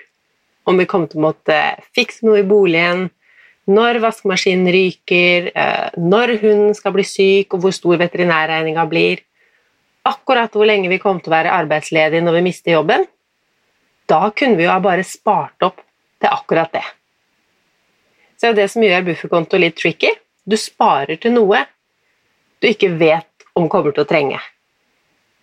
om 0.67 0.77
vi 0.77 0.89
kom 0.89 1.07
til 1.09 1.21
å 1.21 1.29
måtte 1.29 1.57
fikse 1.95 2.27
noe 2.27 2.41
i 2.41 2.47
boligen, 2.47 3.07
når 3.71 4.01
vaskemaskinen 4.03 4.69
ryker, 4.73 5.51
eh, 5.55 5.89
når 5.97 6.35
hunden 6.41 6.75
skal 6.77 6.95
bli 6.95 7.05
syk, 7.07 7.55
og 7.55 7.63
hvor 7.63 7.75
stor 7.75 7.99
veterinærregninga 8.01 8.85
blir, 8.91 9.23
akkurat 10.07 10.53
hvor 10.53 10.67
lenge 10.67 10.89
vi 10.89 10.99
kommer 11.01 11.21
til 11.21 11.31
å 11.31 11.37
være 11.37 11.55
arbeidsledige 11.55 12.23
når 12.25 12.39
vi 12.39 12.45
mister 12.49 12.75
jobben, 12.75 13.05
da 14.09 14.29
kunne 14.35 14.57
vi 14.59 14.65
jo 14.65 14.73
ha 14.73 14.79
bare 14.83 15.05
spart 15.07 15.63
opp 15.63 15.79
til 16.21 16.31
akkurat 16.31 16.73
det. 16.73 16.85
Så 18.37 18.49
det 18.49 18.51
er 18.51 18.59
det 18.63 18.71
som 18.73 18.83
gjør 18.83 19.05
bufferkonto 19.05 19.59
litt 19.61 19.77
tricky. 19.77 20.09
Du 20.43 20.57
sparer 20.57 21.19
til 21.21 21.35
noe 21.35 21.61
du 22.61 22.69
ikke 22.69 22.91
vet 22.97 23.45
om 23.57 23.69
kommer 23.69 23.93
til 23.93 24.03
å 24.03 24.09
trenge. 24.09 24.39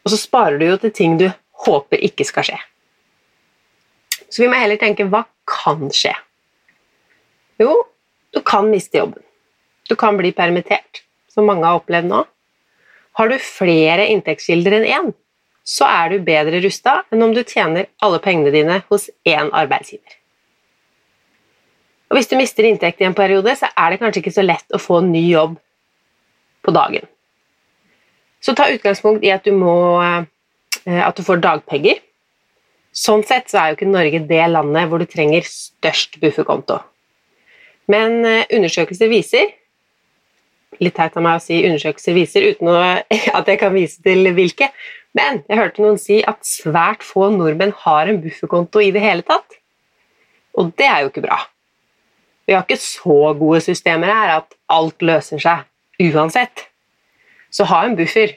Og 0.04 0.12
så 0.12 0.18
sparer 0.20 0.58
du 0.58 0.66
jo 0.68 0.78
til 0.82 0.94
ting 0.94 1.16
du 1.20 1.26
håper 1.66 2.02
ikke 2.08 2.26
skal 2.26 2.47
skje. 2.47 2.58
Så 4.28 4.42
vi 4.42 4.49
må 4.50 4.58
heller 4.58 4.78
tenke 4.80 5.06
hva 5.08 5.25
kan 5.49 5.88
skje? 5.94 6.12
Jo, 7.58 7.73
du 8.35 8.40
kan 8.44 8.68
miste 8.70 8.99
jobben. 8.99 9.23
Du 9.88 9.97
kan 9.97 10.16
bli 10.16 10.32
permittert, 10.37 11.02
som 11.32 11.49
mange 11.49 11.64
har 11.66 11.80
opplevd 11.80 12.11
nå. 12.11 12.25
Har 13.18 13.30
du 13.30 13.38
flere 13.42 14.06
inntektskilder 14.12 14.78
enn 14.78 14.87
én, 14.87 15.11
så 15.68 15.88
er 15.88 16.12
du 16.12 16.25
bedre 16.25 16.61
rusta 16.64 17.02
enn 17.12 17.25
om 17.25 17.35
du 17.37 17.42
tjener 17.42 17.88
alle 18.04 18.20
pengene 18.25 18.52
dine 18.54 18.80
hos 18.88 19.08
én 19.28 19.50
arbeidsgiver. 19.52 20.16
Og 22.08 22.16
Hvis 22.16 22.30
du 22.30 22.37
mister 22.40 22.64
inntekt 22.64 23.02
i 23.02 23.08
en 23.08 23.16
periode, 23.16 23.52
så 23.56 23.68
er 23.76 23.90
det 23.90 24.00
kanskje 24.00 24.23
ikke 24.23 24.37
så 24.38 24.44
lett 24.44 24.73
å 24.73 24.80
få 24.80 25.02
en 25.02 25.11
ny 25.12 25.26
jobb 25.28 25.58
på 26.64 26.73
dagen. 26.73 27.04
Så 28.40 28.54
ta 28.56 28.68
utgangspunkt 28.73 29.25
i 29.26 29.32
at 29.35 29.44
du, 29.44 29.52
må, 29.52 29.75
eh, 30.00 31.02
at 31.04 31.16
du 31.16 31.25
får 31.26 31.42
dagpenger. 31.44 32.00
Sånn 32.97 33.25
sett 33.26 33.50
så 33.50 33.61
er 33.61 33.70
jo 33.70 33.78
ikke 33.78 33.90
Norge 33.90 34.23
det 34.30 34.44
landet 34.49 34.88
hvor 34.88 35.02
du 35.02 35.08
trenger 35.11 35.44
størst 35.44 36.16
bufferkonto. 36.23 36.78
Men 37.88 38.21
eh, 38.28 38.45
undersøkelser 38.54 39.11
viser 39.12 39.54
Litt 40.78 40.95
teit 40.95 41.16
av 41.16 41.25
meg 41.25 41.38
å 41.38 41.42
si 41.42 41.57
undersøkelser 41.64 42.14
viser 42.14 42.45
uten 42.52 42.68
at 43.38 43.49
jeg 43.49 43.59
kan 43.59 43.73
vise 43.75 44.02
til 44.04 44.28
hvilke, 44.37 44.68
men 45.16 45.40
jeg 45.49 45.59
hørte 45.59 45.83
noen 45.83 45.97
si 45.99 46.21
at 46.28 46.45
svært 46.47 47.02
få 47.02 47.30
nordmenn 47.35 47.73
har 47.83 48.07
en 48.07 48.21
bufferkonto 48.23 48.83
i 48.85 48.92
det 48.95 49.02
hele 49.02 49.25
tatt. 49.26 49.57
Og 50.61 50.71
det 50.78 50.87
er 50.87 51.02
jo 51.02 51.11
ikke 51.11 51.25
bra. 51.25 51.40
Vi 52.47 52.54
har 52.54 52.62
ikke 52.62 52.78
så 52.78 53.33
gode 53.40 53.62
systemer 53.64 54.12
her 54.12 54.37
at 54.37 54.54
alt 54.71 55.02
løser 55.02 55.42
seg 55.42 56.12
uansett. 56.12 56.68
Så 57.50 57.66
ha 57.68 57.83
en 57.85 57.97
buffer, 57.99 58.37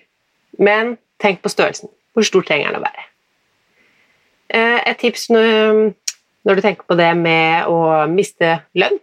men 0.58 0.96
tenk 1.22 1.44
på 1.44 1.52
størrelsen. 1.52 1.92
Hvor 2.16 2.26
stor 2.26 2.48
trenger 2.48 2.72
den 2.72 2.82
å 2.82 2.84
være? 2.88 3.06
Eh, 4.52 4.80
et 4.90 5.00
tips 5.04 5.30
når 5.32 6.58
du 6.58 6.64
tenker 6.64 6.88
på 6.88 6.98
det 7.00 7.12
med 7.20 7.70
å 7.72 8.08
miste 8.12 8.58
lønn, 8.76 8.98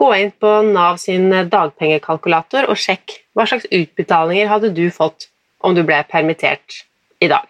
gå 0.00 0.10
inn 0.16 0.30
på 0.32 0.50
Nav 0.64 0.96
sin 1.02 1.28
dagpengekalkulator 1.52 2.70
og 2.72 2.78
sjekk 2.80 3.18
hva 3.36 3.44
slags 3.48 3.68
utbetalinger 3.68 4.48
hadde 4.48 4.72
du 4.76 4.86
fått 4.94 5.28
om 5.60 5.76
du 5.76 5.82
ble 5.84 5.98
permittert 6.08 6.84
i 7.20 7.28
dag. 7.28 7.44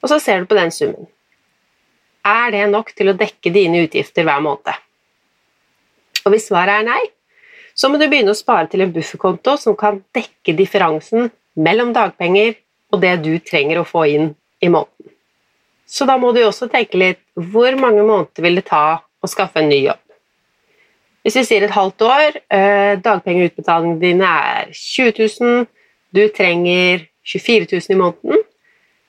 Og 0.00 0.08
så 0.12 0.18
ser 0.22 0.40
du 0.40 0.48
på 0.48 0.56
den 0.56 0.72
summen. 0.72 1.08
Er 2.26 2.50
det 2.54 2.64
nok 2.72 2.92
til 2.96 3.12
å 3.12 3.16
dekke 3.18 3.52
dine 3.52 3.84
utgifter 3.84 4.24
hver 4.26 4.40
måned? 4.42 4.72
Og 6.24 6.32
hvis 6.32 6.48
svaret 6.48 6.80
er 6.80 6.88
nei, 6.88 7.02
så 7.76 7.90
må 7.92 8.00
du 8.00 8.06
begynne 8.08 8.32
å 8.32 8.38
spare 8.38 8.70
til 8.72 8.82
en 8.82 8.94
bufferkonto 8.94 9.58
som 9.60 9.76
kan 9.78 10.00
dekke 10.16 10.56
differansen 10.56 11.28
mellom 11.60 11.92
dagpenger 11.96 12.56
og 12.94 13.02
det 13.04 13.12
du 13.26 13.34
trenger 13.44 13.82
å 13.82 13.86
få 13.86 14.06
inn 14.14 14.32
i 14.64 14.72
måneden. 14.72 15.12
Så 15.86 16.08
da 16.08 16.16
må 16.18 16.32
du 16.34 16.40
også 16.42 16.70
tenke 16.72 16.98
litt 16.98 17.20
hvor 17.36 17.76
mange 17.78 18.02
måneder 18.02 18.42
vil 18.42 18.58
det 18.58 18.66
ta 18.72 18.86
å 18.96 19.30
skaffe 19.30 19.60
en 19.60 19.70
ny 19.70 19.84
jobb? 19.84 20.05
Hvis 21.26 21.34
vi 21.40 21.42
sier 21.42 21.64
et 21.66 21.72
halvt 21.74 22.04
år, 22.06 22.36
eh, 22.54 22.92
dagpengeutbetalingene 23.02 23.98
dine 23.98 24.26
er 24.30 24.68
20 24.70 25.16
000, 25.40 25.64
du 26.14 26.28
trenger 26.30 27.02
24 27.26 27.66
000 27.72 27.90
i 27.90 27.98
måneden, 27.98 28.44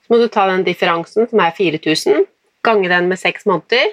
så 0.02 0.10
må 0.10 0.18
du 0.18 0.26
ta 0.26 0.48
den 0.50 0.64
differansen, 0.66 1.28
som 1.30 1.38
er 1.38 1.54
4000, 1.54 2.26
gange 2.66 2.88
den 2.90 3.06
med 3.06 3.20
seks 3.22 3.46
måneder, 3.46 3.92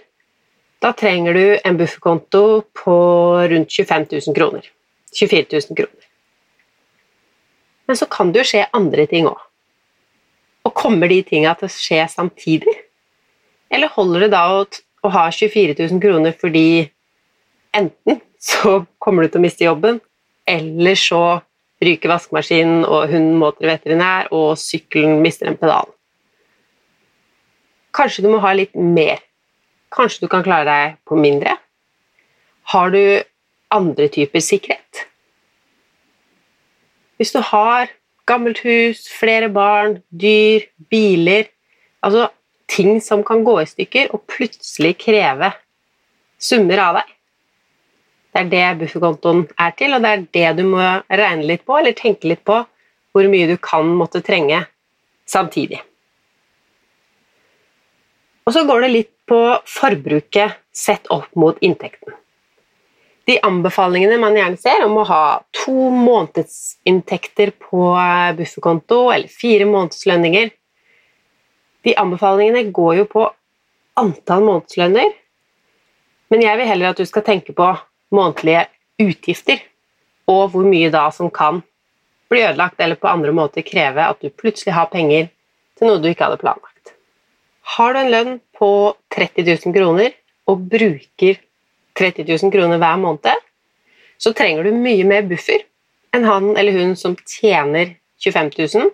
da 0.82 0.92
trenger 0.98 1.38
du 1.38 1.60
en 1.64 1.78
bufferkonto 1.78 2.64
på 2.74 2.96
rundt 3.52 3.70
25 3.70 4.08
000 4.12 4.36
kroner. 4.36 4.66
24 5.14 5.46
000 5.70 5.78
kroner. 5.78 6.10
Men 7.86 7.96
så 7.96 8.10
kan 8.10 8.34
det 8.34 8.42
jo 8.42 8.50
skje 8.56 8.66
andre 8.74 9.06
ting 9.06 9.30
òg. 9.30 9.38
Og 10.66 10.74
kommer 10.74 11.14
de 11.14 11.22
tinga 11.22 11.54
til 11.54 11.70
å 11.70 11.78
skje 11.78 12.02
samtidig? 12.10 12.74
Eller 13.70 13.94
holder 13.94 14.26
det 14.26 14.34
da 14.34 14.48
å, 14.50 14.66
å 15.06 15.14
ha 15.14 15.30
24 15.30 15.78
000 15.78 16.02
kroner 16.02 16.34
fordi 16.42 16.90
enten 17.76 18.22
så 18.42 18.84
kommer 19.02 19.26
du 19.26 19.34
til 19.34 19.42
å 19.42 19.46
miste 19.46 19.68
jobben, 19.68 20.00
eller 20.48 20.98
så 21.00 21.24
ryker 21.84 22.12
vaskemaskinen, 22.12 22.86
og 22.88 23.10
hunden 23.12 23.38
må 23.42 23.52
til 23.56 23.70
veterinær, 23.70 24.30
og 24.36 24.56
sykkelen 24.60 25.22
mister 25.24 25.50
en 25.50 25.60
pedal. 25.60 25.90
Kanskje 27.96 28.26
du 28.26 28.32
må 28.34 28.42
ha 28.44 28.52
litt 28.56 28.76
mer 28.76 29.22
Kanskje 29.96 30.26
du 30.26 30.28
kan 30.28 30.44
klare 30.44 30.66
deg 30.68 30.96
på 31.08 31.16
mindre? 31.16 31.54
Har 32.74 32.90
du 32.92 33.24
andre 33.72 34.10
typer 34.12 34.44
sikkerhet? 34.44 35.06
Hvis 37.16 37.32
du 37.32 37.40
har 37.40 37.94
gammelt 38.28 38.60
hus, 38.66 39.06
flere 39.08 39.48
barn, 39.54 40.02
dyr, 40.12 40.66
biler 40.92 41.48
Altså 42.04 42.28
ting 42.70 43.00
som 43.02 43.24
kan 43.26 43.46
gå 43.46 43.56
i 43.62 43.70
stykker 43.70 44.12
og 44.14 44.26
plutselig 44.30 44.92
kreve 45.02 45.54
summer 46.42 46.82
av 46.84 47.00
deg. 47.00 47.15
Det 48.36 48.42
er 48.42 48.50
det 48.52 48.80
bufferkontoen 48.82 49.46
er 49.64 49.76
til, 49.80 49.94
og 49.96 50.04
det 50.04 50.10
er 50.12 50.24
det 50.36 50.48
du 50.58 50.66
må 50.68 50.84
regne 51.08 51.46
litt 51.48 51.62
på, 51.64 51.78
eller 51.80 51.96
tenke 51.96 52.28
litt 52.28 52.42
på 52.44 52.58
hvor 53.16 53.30
mye 53.32 53.48
du 53.48 53.56
kan 53.64 53.88
måtte 53.96 54.20
trenge 54.20 54.60
samtidig. 55.24 55.80
Og 58.44 58.52
så 58.52 58.66
går 58.68 58.84
det 58.84 58.92
litt 58.92 59.12
på 59.26 59.40
forbruket 59.72 60.60
sett 60.76 61.08
opp 61.16 61.32
mot 61.40 61.64
inntekten. 61.64 62.12
De 63.26 63.40
anbefalingene 63.42 64.20
man 64.22 64.36
gjerne 64.38 64.60
ser 64.60 64.84
om 64.84 65.00
å 65.00 65.08
ha 65.08 65.24
to 65.56 65.88
månedsinntekter 65.96 67.56
på 67.56 67.88
bufferkonto 68.38 69.00
eller 69.16 69.32
fire 69.32 69.66
månedslønninger 69.70 70.52
De 71.86 71.94
anbefalingene 72.02 72.68
går 72.74 72.94
jo 73.00 73.10
på 73.10 73.24
antall 74.02 74.42
månedslønner, 74.44 75.12
men 76.34 76.42
jeg 76.42 76.58
vil 76.58 76.68
heller 76.68 76.92
at 76.92 77.00
du 77.00 77.06
skal 77.06 77.24
tenke 77.24 77.54
på 77.54 77.68
månedlige 78.16 78.66
utgifter, 79.04 79.62
og 80.32 80.52
hvor 80.54 80.66
mye 80.66 80.92
da 80.94 81.08
som 81.14 81.30
kan 81.34 81.62
bli 82.32 82.42
ødelagt 82.42 82.80
eller 82.82 82.98
på 83.00 83.12
andre 83.12 83.34
måter 83.36 83.66
kreve 83.66 84.08
at 84.08 84.22
du 84.22 84.30
plutselig 84.30 84.74
har 84.74 84.90
penger 84.92 85.30
til 85.78 85.90
noe 85.90 86.02
du 86.02 86.10
ikke 86.10 86.26
hadde 86.26 86.42
planlagt. 86.42 86.96
Har 87.76 87.94
du 87.94 88.00
en 88.00 88.12
lønn 88.14 88.38
på 88.58 88.70
30 89.14 89.46
000 89.46 89.76
kroner 89.76 90.16
og 90.50 90.66
bruker 90.72 91.40
30 91.96 92.26
000 92.28 92.54
kroner 92.54 92.82
hver 92.82 93.00
måned, 93.02 93.46
så 94.18 94.34
trenger 94.34 94.64
du 94.64 94.76
mye 94.76 95.06
mer 95.08 95.26
buffer 95.28 95.66
enn 96.16 96.28
han 96.28 96.54
eller 96.56 96.76
hun 96.78 96.96
som 97.00 97.18
tjener 97.28 97.96
25 98.24 98.52
000, 98.58 98.92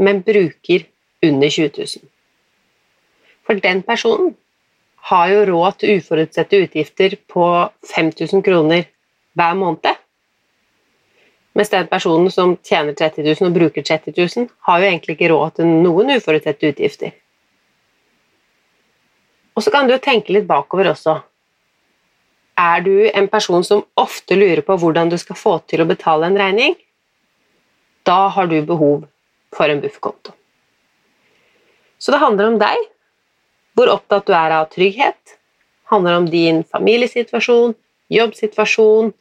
men 0.00 0.22
bruker 0.24 0.86
under 1.22 1.50
20 1.52 1.70
000. 1.78 2.08
For 3.46 3.60
den 3.60 3.82
personen 3.84 4.32
har 5.10 5.30
jo 5.32 5.46
råd 5.48 5.80
til 5.80 5.98
uforutsette 5.98 6.60
utgifter 6.64 7.16
på 7.30 7.46
5000 7.90 8.44
kroner 8.46 8.86
hver 9.38 9.56
måned. 9.58 9.98
Mens 11.58 11.72
den 11.72 11.88
personen 11.90 12.30
som 12.32 12.54
tjener 12.64 12.94
30 12.96 13.26
000 13.26 13.50
og 13.50 13.56
bruker 13.56 13.84
30 13.84 14.14
000, 14.16 14.46
har 14.68 14.78
jo 14.78 14.88
egentlig 14.88 15.16
ikke 15.18 15.32
råd 15.32 15.58
til 15.58 15.68
noen 15.68 16.14
uforutsette 16.14 16.70
utgifter. 16.70 17.12
Og 19.52 19.64
så 19.64 19.72
kan 19.74 19.90
du 19.90 19.98
tenke 20.00 20.32
litt 20.32 20.48
bakover 20.48 20.92
også. 20.94 21.18
Er 22.56 22.84
du 22.84 22.94
en 23.10 23.28
person 23.28 23.64
som 23.64 23.84
ofte 24.00 24.36
lurer 24.38 24.62
på 24.64 24.76
hvordan 24.80 25.10
du 25.12 25.18
skal 25.20 25.36
få 25.36 25.58
til 25.68 25.82
å 25.82 25.88
betale 25.88 26.28
en 26.28 26.38
regning? 26.40 26.76
Da 28.06 28.28
har 28.32 28.48
du 28.48 28.56
behov 28.66 29.04
for 29.52 29.68
en 29.68 29.82
bufferkonto. 29.82 30.32
Så 32.02 32.14
det 32.14 32.22
handler 32.22 32.48
om 32.48 32.58
deg, 32.58 32.88
hvor 33.76 33.90
opptatt 33.92 34.26
du 34.28 34.34
er 34.36 34.54
av 34.58 34.68
trygghet. 34.72 35.36
Handler 35.92 36.20
om 36.20 36.28
din 36.30 36.62
familiesituasjon, 36.64 37.74
jobbsituasjon, 38.12 39.12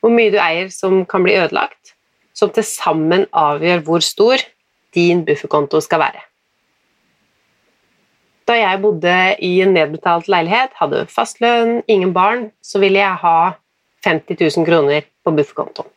hvor 0.00 0.14
mye 0.14 0.32
du 0.32 0.38
eier 0.42 0.70
som 0.72 1.02
kan 1.08 1.24
bli 1.24 1.36
ødelagt, 1.38 1.94
som 2.36 2.52
til 2.54 2.66
sammen 2.66 3.26
avgjør 3.32 3.84
hvor 3.86 4.04
stor 4.04 4.42
din 4.94 5.24
bufferkonto 5.26 5.80
skal 5.84 6.04
være. 6.06 6.24
Da 8.48 8.56
jeg 8.56 8.80
bodde 8.80 9.14
i 9.44 9.58
en 9.60 9.74
nedbetalt 9.76 10.28
leilighet, 10.32 10.72
hadde 10.80 11.04
fastlønn, 11.12 11.82
ingen 11.86 12.14
barn, 12.16 12.48
så 12.64 12.80
ville 12.80 13.02
jeg 13.02 13.20
ha 13.20 13.38
50 14.06 14.38
000 14.40 14.64
kroner 14.68 15.04
på 15.24 15.34
bufferkontoen. 15.36 15.90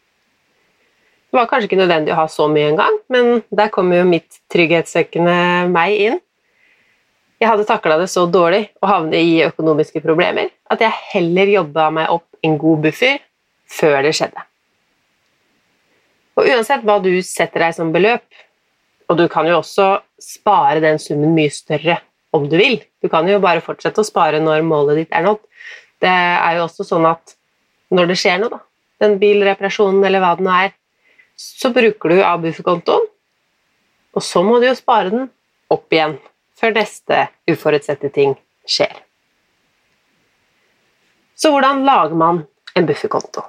Det 1.32 1.40
var 1.40 1.48
kanskje 1.48 1.70
ikke 1.70 1.80
nødvendig 1.80 2.12
å 2.12 2.18
ha 2.20 2.26
så 2.28 2.50
mye 2.52 2.74
engang, 2.74 2.98
men 3.08 3.40
der 3.56 3.70
kom 3.72 3.94
jo 3.96 4.04
mitt 4.04 4.42
trygghetssøkende 4.52 5.70
meg 5.72 5.94
inn. 5.96 6.18
Jeg 7.42 7.50
hadde 7.50 7.66
takla 7.66 7.98
det 7.98 8.12
så 8.12 8.28
dårlig 8.30 8.68
å 8.86 8.90
havne 8.90 9.18
i 9.18 9.40
økonomiske 9.42 10.04
problemer 10.04 10.52
at 10.70 10.84
jeg 10.84 10.94
heller 11.16 11.50
jobba 11.50 11.88
meg 11.96 12.14
opp 12.14 12.28
en 12.46 12.54
god 12.62 12.84
buffer 12.86 13.18
før 13.66 13.98
det 14.06 14.14
skjedde. 14.14 14.44
Og 16.38 16.46
uansett 16.46 16.86
hva 16.86 17.00
du 17.02 17.10
setter 17.26 17.66
deg 17.66 17.74
som 17.74 17.90
beløp, 17.94 18.24
og 19.10 19.18
du 19.18 19.26
kan 19.32 19.50
jo 19.50 19.58
også 19.58 19.88
spare 20.22 20.84
den 20.86 21.02
summen 21.02 21.34
mye 21.34 21.52
større 21.54 21.98
om 22.32 22.46
du 22.48 22.56
vil. 22.62 22.78
Du 23.02 23.10
kan 23.10 23.26
jo 23.28 23.42
bare 23.44 23.64
fortsette 23.66 24.04
å 24.04 24.08
spare 24.08 24.40
når 24.40 24.62
målet 24.64 25.02
ditt 25.02 25.18
er 25.18 25.26
nådd. 25.26 25.42
Det 26.02 26.14
er 26.14 26.60
jo 26.60 26.68
også 26.68 26.86
sånn 26.94 27.10
at 27.10 27.36
når 27.92 28.14
det 28.14 28.22
skjer 28.22 28.38
noe, 28.42 28.54
da, 28.54 28.62
den 29.02 29.18
bilreparasjonen 29.22 30.06
eller 30.06 30.22
hva 30.22 30.36
det 30.38 30.46
nå 30.46 30.54
er, 30.62 30.76
så 31.42 31.74
bruker 31.74 32.14
du 32.14 32.22
av 32.22 32.46
bufferkontoen, 32.46 33.10
og 34.14 34.24
så 34.24 34.46
må 34.46 34.62
du 34.62 34.70
jo 34.70 34.78
spare 34.78 35.10
den 35.10 35.32
opp 35.74 35.90
igjen 35.90 36.20
før 36.62 36.76
neste 36.78 37.26
uforutsette 37.50 38.12
ting 38.14 38.36
skjer. 38.70 38.94
Så 41.36 41.50
hvordan 41.50 41.82
lager 41.88 42.18
man 42.18 42.44
en 42.78 42.88
bufferkonto? 42.88 43.44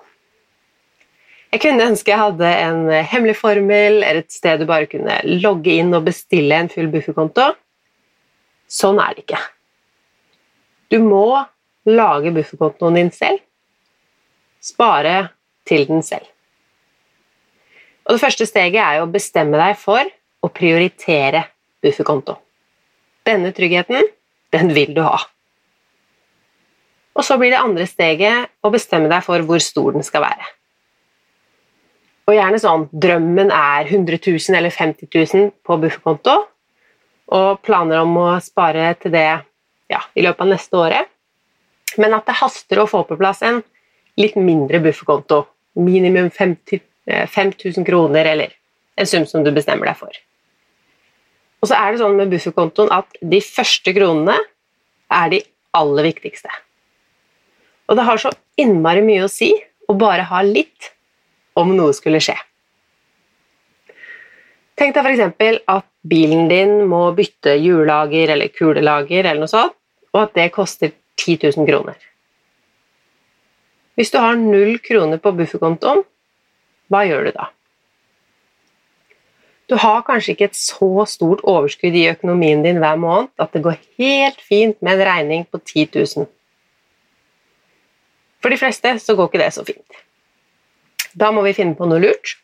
Jeg 1.52 1.60
kunne 1.60 1.84
ønske 1.90 2.08
jeg 2.08 2.20
hadde 2.22 2.48
en 2.48 2.86
hemmelig 3.10 3.34
formel 3.36 3.98
eller 4.00 4.22
et 4.22 4.32
sted 4.32 4.62
du 4.62 4.68
bare 4.68 4.88
kunne 4.88 5.18
logge 5.28 5.74
inn 5.76 5.92
og 5.92 6.06
bestille 6.06 6.56
en 6.56 6.70
full 6.72 6.88
bufferkonto. 6.94 7.50
Sånn 8.72 9.00
er 9.04 9.12
det 9.12 9.26
ikke. 9.26 9.40
Du 10.88 10.96
må 11.04 11.26
lage 11.88 12.32
bufferkontoen 12.32 12.96
din 12.96 13.12
selv. 13.12 13.42
Spare 14.64 15.34
til 15.68 15.84
den 15.90 16.00
selv. 16.06 16.24
Og 18.06 18.16
Det 18.16 18.22
første 18.22 18.46
steget 18.48 18.80
er 18.80 19.02
å 19.02 19.10
bestemme 19.10 19.60
deg 19.60 19.76
for 19.78 20.08
å 20.42 20.50
prioritere 20.50 21.44
bufferkonto. 21.84 22.38
Denne 23.28 23.52
tryggheten, 23.54 24.08
den 24.52 24.72
vil 24.74 24.94
du 24.96 25.02
ha. 25.04 25.20
Og 27.12 27.24
så 27.26 27.36
blir 27.38 27.52
det 27.52 27.60
andre 27.60 27.86
steget 27.86 28.50
å 28.64 28.70
bestemme 28.72 29.10
deg 29.12 29.24
for 29.26 29.44
hvor 29.46 29.62
stor 29.62 29.92
den 29.94 30.04
skal 30.06 30.24
være. 30.24 30.48
Og 32.30 32.36
gjerne 32.36 32.60
sånn 32.62 32.86
drømmen 32.92 33.50
er 33.52 33.88
100 33.90 34.18
000 34.22 34.56
eller 34.58 34.72
50 34.72 35.10
000 35.10 35.50
på 35.66 35.78
bufferkonto, 35.82 36.36
og 37.32 37.62
planer 37.64 38.02
om 38.02 38.16
å 38.20 38.28
spare 38.44 38.92
til 39.00 39.14
det 39.14 39.28
ja, 39.92 40.00
i 40.14 40.24
løpet 40.24 40.44
av 40.44 40.50
neste 40.52 40.78
året. 40.78 41.10
Men 42.00 42.16
at 42.16 42.28
det 42.28 42.38
haster 42.40 42.80
å 42.80 42.88
få 42.88 43.02
på 43.08 43.18
plass 43.20 43.42
en 43.44 43.60
litt 44.20 44.36
mindre 44.40 44.80
bufferkonto. 44.84 45.42
Minimum 45.80 46.30
50, 46.32 46.82
5000 47.32 47.86
kroner, 47.88 48.28
eller 48.34 48.52
en 48.96 49.08
sum 49.08 49.26
som 49.28 49.44
du 49.44 49.52
bestemmer 49.52 49.88
deg 49.88 49.98
for. 50.00 50.22
Og 51.62 51.70
så 51.70 51.78
er 51.78 51.92
det 51.92 52.02
sånn 52.02 52.18
med 52.18 52.32
bufferkontoen 52.32 52.90
at 52.94 53.18
de 53.22 53.38
første 53.44 53.94
kronene 53.94 54.34
er 55.12 55.32
de 55.32 55.42
aller 55.78 56.08
viktigste. 56.10 56.50
Og 57.88 57.98
det 57.98 58.06
har 58.08 58.18
så 58.20 58.32
innmari 58.60 59.02
mye 59.04 59.26
å 59.26 59.30
si 59.30 59.52
å 59.88 59.94
bare 59.98 60.26
ha 60.26 60.42
litt 60.46 60.90
om 61.58 61.74
noe 61.76 61.94
skulle 61.94 62.20
skje. 62.22 62.36
Tenk 64.78 64.96
deg 64.96 65.06
f.eks. 65.06 65.62
at 65.68 65.86
bilen 66.08 66.48
din 66.50 66.80
må 66.90 67.04
bytte 67.14 67.54
hjullager 67.60 68.32
eller 68.34 68.50
kulelager, 68.50 69.22
eller 69.22 69.44
noe 69.44 69.52
sånt, 69.52 69.76
og 70.12 70.24
at 70.24 70.32
det 70.34 70.48
koster 70.54 70.94
10 71.20 71.52
000 71.54 71.68
kroner. 71.68 71.98
Hvis 73.94 74.10
du 74.10 74.18
har 74.18 74.40
null 74.40 74.78
kroner 74.82 75.20
på 75.22 75.34
bufferkontoen, 75.36 76.02
hva 76.90 77.02
gjør 77.06 77.28
du 77.28 77.36
da? 77.36 77.50
Du 79.72 79.78
har 79.80 80.02
kanskje 80.04 80.34
ikke 80.34 80.50
et 80.50 80.56
så 80.58 81.06
stort 81.08 81.40
overskudd 81.48 81.94
i 81.96 82.04
økonomien 82.10 82.60
din 82.60 82.76
hver 82.82 82.98
måned 83.00 83.30
at 83.40 83.54
det 83.56 83.62
går 83.64 83.78
helt 83.96 84.40
fint 84.44 84.76
med 84.84 84.98
en 84.98 85.06
regning 85.08 85.46
på 85.48 85.56
10 85.62 85.86
000. 85.94 86.26
For 88.44 88.52
de 88.52 88.58
fleste 88.60 88.90
så 89.00 89.14
går 89.16 89.30
ikke 89.30 89.40
det 89.40 89.46
så 89.54 89.62
fint. 89.64 89.94
Da 91.16 91.30
må 91.32 91.40
vi 91.46 91.54
finne 91.56 91.72
på 91.78 91.88
noe 91.88 92.02
lurt. 92.04 92.34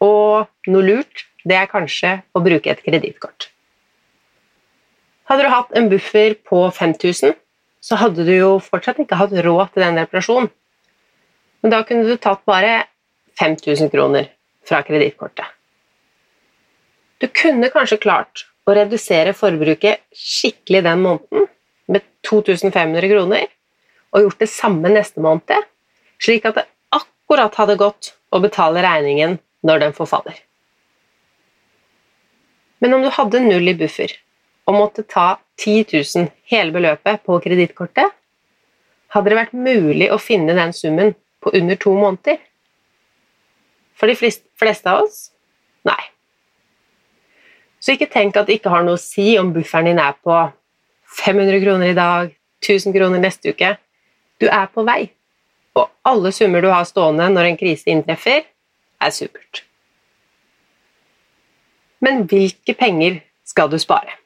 Og 0.00 0.48
noe 0.72 0.86
lurt, 0.86 1.26
det 1.44 1.58
er 1.58 1.68
kanskje 1.68 2.14
å 2.32 2.40
bruke 2.46 2.72
et 2.72 2.80
kredittkort. 2.86 3.50
Hadde 5.28 5.44
du 5.44 5.52
hatt 5.52 5.76
en 5.76 5.90
buffer 5.92 6.36
på 6.48 6.62
5000, 6.78 7.34
så 7.84 7.98
hadde 8.00 8.24
du 8.24 8.32
jo 8.32 8.54
fortsatt 8.64 9.02
ikke 9.04 9.18
hatt 9.20 9.36
råd 9.44 9.74
til 9.74 9.84
den 9.84 10.00
reparasjonen. 10.00 10.48
Men 11.60 11.76
da 11.76 11.82
kunne 11.84 12.08
du 12.08 12.16
tatt 12.16 12.40
bare 12.48 12.86
5000 13.42 13.92
kroner 13.92 14.32
fra 14.64 14.80
kredittkortet. 14.86 15.53
Du 17.24 17.30
kunne 17.32 17.70
kanskje 17.72 17.96
klart 18.02 18.42
å 18.68 18.74
redusere 18.76 19.32
forbruket 19.32 20.02
skikkelig 20.12 20.82
den 20.84 21.00
måneden 21.00 21.46
med 21.88 22.04
2500 22.28 23.08
kroner, 23.08 23.46
og 24.12 24.26
gjort 24.26 24.42
det 24.44 24.48
samme 24.52 24.90
neste 24.92 25.24
måned, 25.24 25.64
slik 26.20 26.44
at 26.50 26.58
det 26.58 26.66
akkurat 26.92 27.56
hadde 27.56 27.78
gått 27.80 28.10
å 28.28 28.42
betale 28.44 28.84
regningen 28.84 29.38
når 29.64 29.80
den 29.86 29.96
forfaller. 29.96 30.36
Men 32.84 32.98
om 32.98 33.06
du 33.06 33.08
hadde 33.16 33.40
null 33.46 33.72
i 33.72 33.78
buffer 33.80 34.12
og 34.68 34.76
måtte 34.76 35.08
ta 35.08 35.38
10 35.64 35.96
000 35.96 36.28
hele 36.52 36.76
beløpet 36.76 37.24
på 37.24 37.40
kredittkortet, 37.40 38.12
hadde 39.16 39.32
det 39.32 39.40
vært 39.40 39.56
mulig 39.56 40.12
å 40.12 40.20
finne 40.20 40.52
den 40.60 40.76
summen 40.76 41.16
på 41.40 41.56
under 41.56 41.80
to 41.80 41.96
måneder? 41.96 42.36
For 43.96 44.12
de 44.12 44.18
fleste 44.20 44.92
av 44.92 45.06
oss 45.06 45.30
nei. 45.88 46.02
Så 47.84 47.92
ikke 47.92 48.08
tenk 48.08 48.38
at 48.40 48.48
det 48.48 48.58
ikke 48.58 48.72
har 48.72 48.86
noe 48.86 48.96
å 48.96 49.02
si 49.02 49.34
om 49.36 49.52
bufferen 49.52 49.90
din 49.90 50.00
er 50.00 50.16
på 50.24 50.38
500 51.20 51.60
kroner 51.60 51.92
i 51.92 51.98
dag, 51.98 52.32
1000 52.64 52.96
kroner 52.96 53.20
neste 53.20 53.52
uke. 53.52 53.74
Du 54.40 54.48
er 54.48 54.70
på 54.72 54.86
vei 54.88 55.02
og 55.74 55.90
alle 56.06 56.32
summer 56.34 56.62
du 56.62 56.70
har 56.70 56.86
stående 56.86 57.26
når 57.32 57.50
en 57.50 57.58
krise 57.58 57.90
inntreffer, 57.90 58.44
er 59.02 59.14
supert. 59.14 59.64
Men 62.04 62.24
hvilke 62.30 62.76
penger 62.78 63.20
skal 63.48 63.70
du 63.72 63.78
spare? 63.82 64.20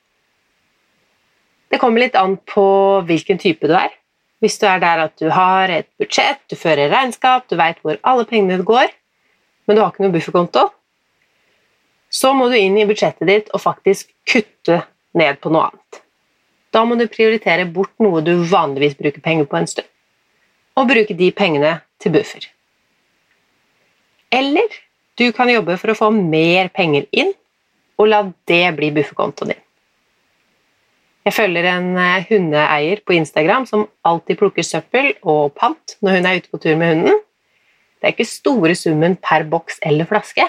Det 1.68 1.80
kommer 1.80 2.02
litt 2.02 2.16
an 2.18 2.36
på 2.48 2.66
hvilken 3.08 3.40
type 3.40 3.68
du 3.68 3.74
er. 3.76 3.92
Hvis 4.42 4.58
du 4.60 4.66
er 4.70 4.80
der 4.82 5.02
at 5.08 5.16
du 5.20 5.28
har 5.34 5.70
et 5.72 5.88
budsjett, 5.98 6.40
du 6.48 6.56
fører 6.56 6.92
regnskap, 6.92 7.48
du 7.50 7.56
veit 7.58 7.80
hvor 7.82 7.98
alle 8.06 8.26
pengene 8.28 8.62
går, 8.64 8.92
men 9.66 9.76
du 9.76 9.82
har 9.82 9.90
ikke 9.92 10.04
noen 10.04 10.14
bufferkonto, 10.14 10.68
så 12.10 12.32
må 12.34 12.48
du 12.48 12.56
inn 12.58 12.78
i 12.78 12.86
budsjettet 12.88 13.28
ditt 13.28 13.50
og 13.52 13.62
faktisk 13.62 14.10
kutte 14.28 14.82
ned 15.18 15.40
på 15.42 15.52
noe 15.52 15.68
annet. 15.68 16.02
Da 16.72 16.84
må 16.84 16.98
du 17.00 17.06
prioritere 17.08 17.68
bort 17.72 17.94
noe 18.02 18.22
du 18.24 18.34
vanligvis 18.48 18.98
bruker 18.98 19.24
penger 19.24 19.48
på 19.48 19.60
en 19.60 19.70
stund 19.70 19.88
og 20.78 20.86
bruke 20.86 21.14
de 21.18 21.32
pengene 21.34 21.72
til 21.98 22.12
buffer. 22.14 22.44
Eller 24.30 24.76
du 25.18 25.26
kan 25.34 25.50
jobbe 25.50 25.74
for 25.80 25.90
å 25.90 25.98
få 25.98 26.10
mer 26.14 26.68
penger 26.70 27.08
inn, 27.10 27.32
og 27.98 28.10
la 28.12 28.20
det 28.46 28.66
bli 28.76 28.92
bufferkontoen 28.94 29.50
din. 29.50 29.64
Jeg 31.26 31.34
følger 31.34 31.66
en 31.72 31.88
eh, 31.98 32.28
hundeeier 32.28 33.02
på 33.04 33.16
Instagram 33.16 33.66
som 33.68 33.88
alltid 34.06 34.38
plukker 34.38 34.64
søppel 34.64 35.10
og 35.26 35.50
pant 35.58 35.96
når 36.00 36.14
hun 36.14 36.28
er 36.28 36.38
ute 36.38 36.52
på 36.52 36.60
tur 36.62 36.78
med 36.78 36.94
hunden. 36.94 37.18
Det 37.98 38.06
er 38.06 38.14
ikke 38.14 38.30
store 38.30 38.76
summen 38.78 39.18
per 39.18 39.44
boks 39.50 39.82
eller 39.84 40.06
flaske, 40.08 40.46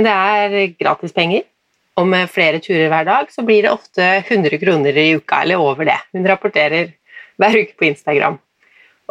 men 0.00 0.06
det 0.08 0.12
er 0.16 0.76
gratis 0.80 1.12
penger, 1.12 1.44
Og 1.98 2.06
med 2.08 2.30
flere 2.32 2.60
turer 2.62 2.88
hver 2.88 3.04
dag 3.04 3.28
så 3.28 3.42
blir 3.44 3.66
det 3.66 3.72
ofte 3.74 4.00
100 4.22 4.56
kroner 4.62 4.96
i 4.96 5.10
uka 5.18 5.42
eller 5.42 5.60
over 5.60 5.84
det. 5.84 5.98
Hun 6.14 6.24
rapporterer 6.24 6.94
hver 7.36 7.56
uke 7.58 7.76
på 7.76 7.84
Instagram. 7.90 8.38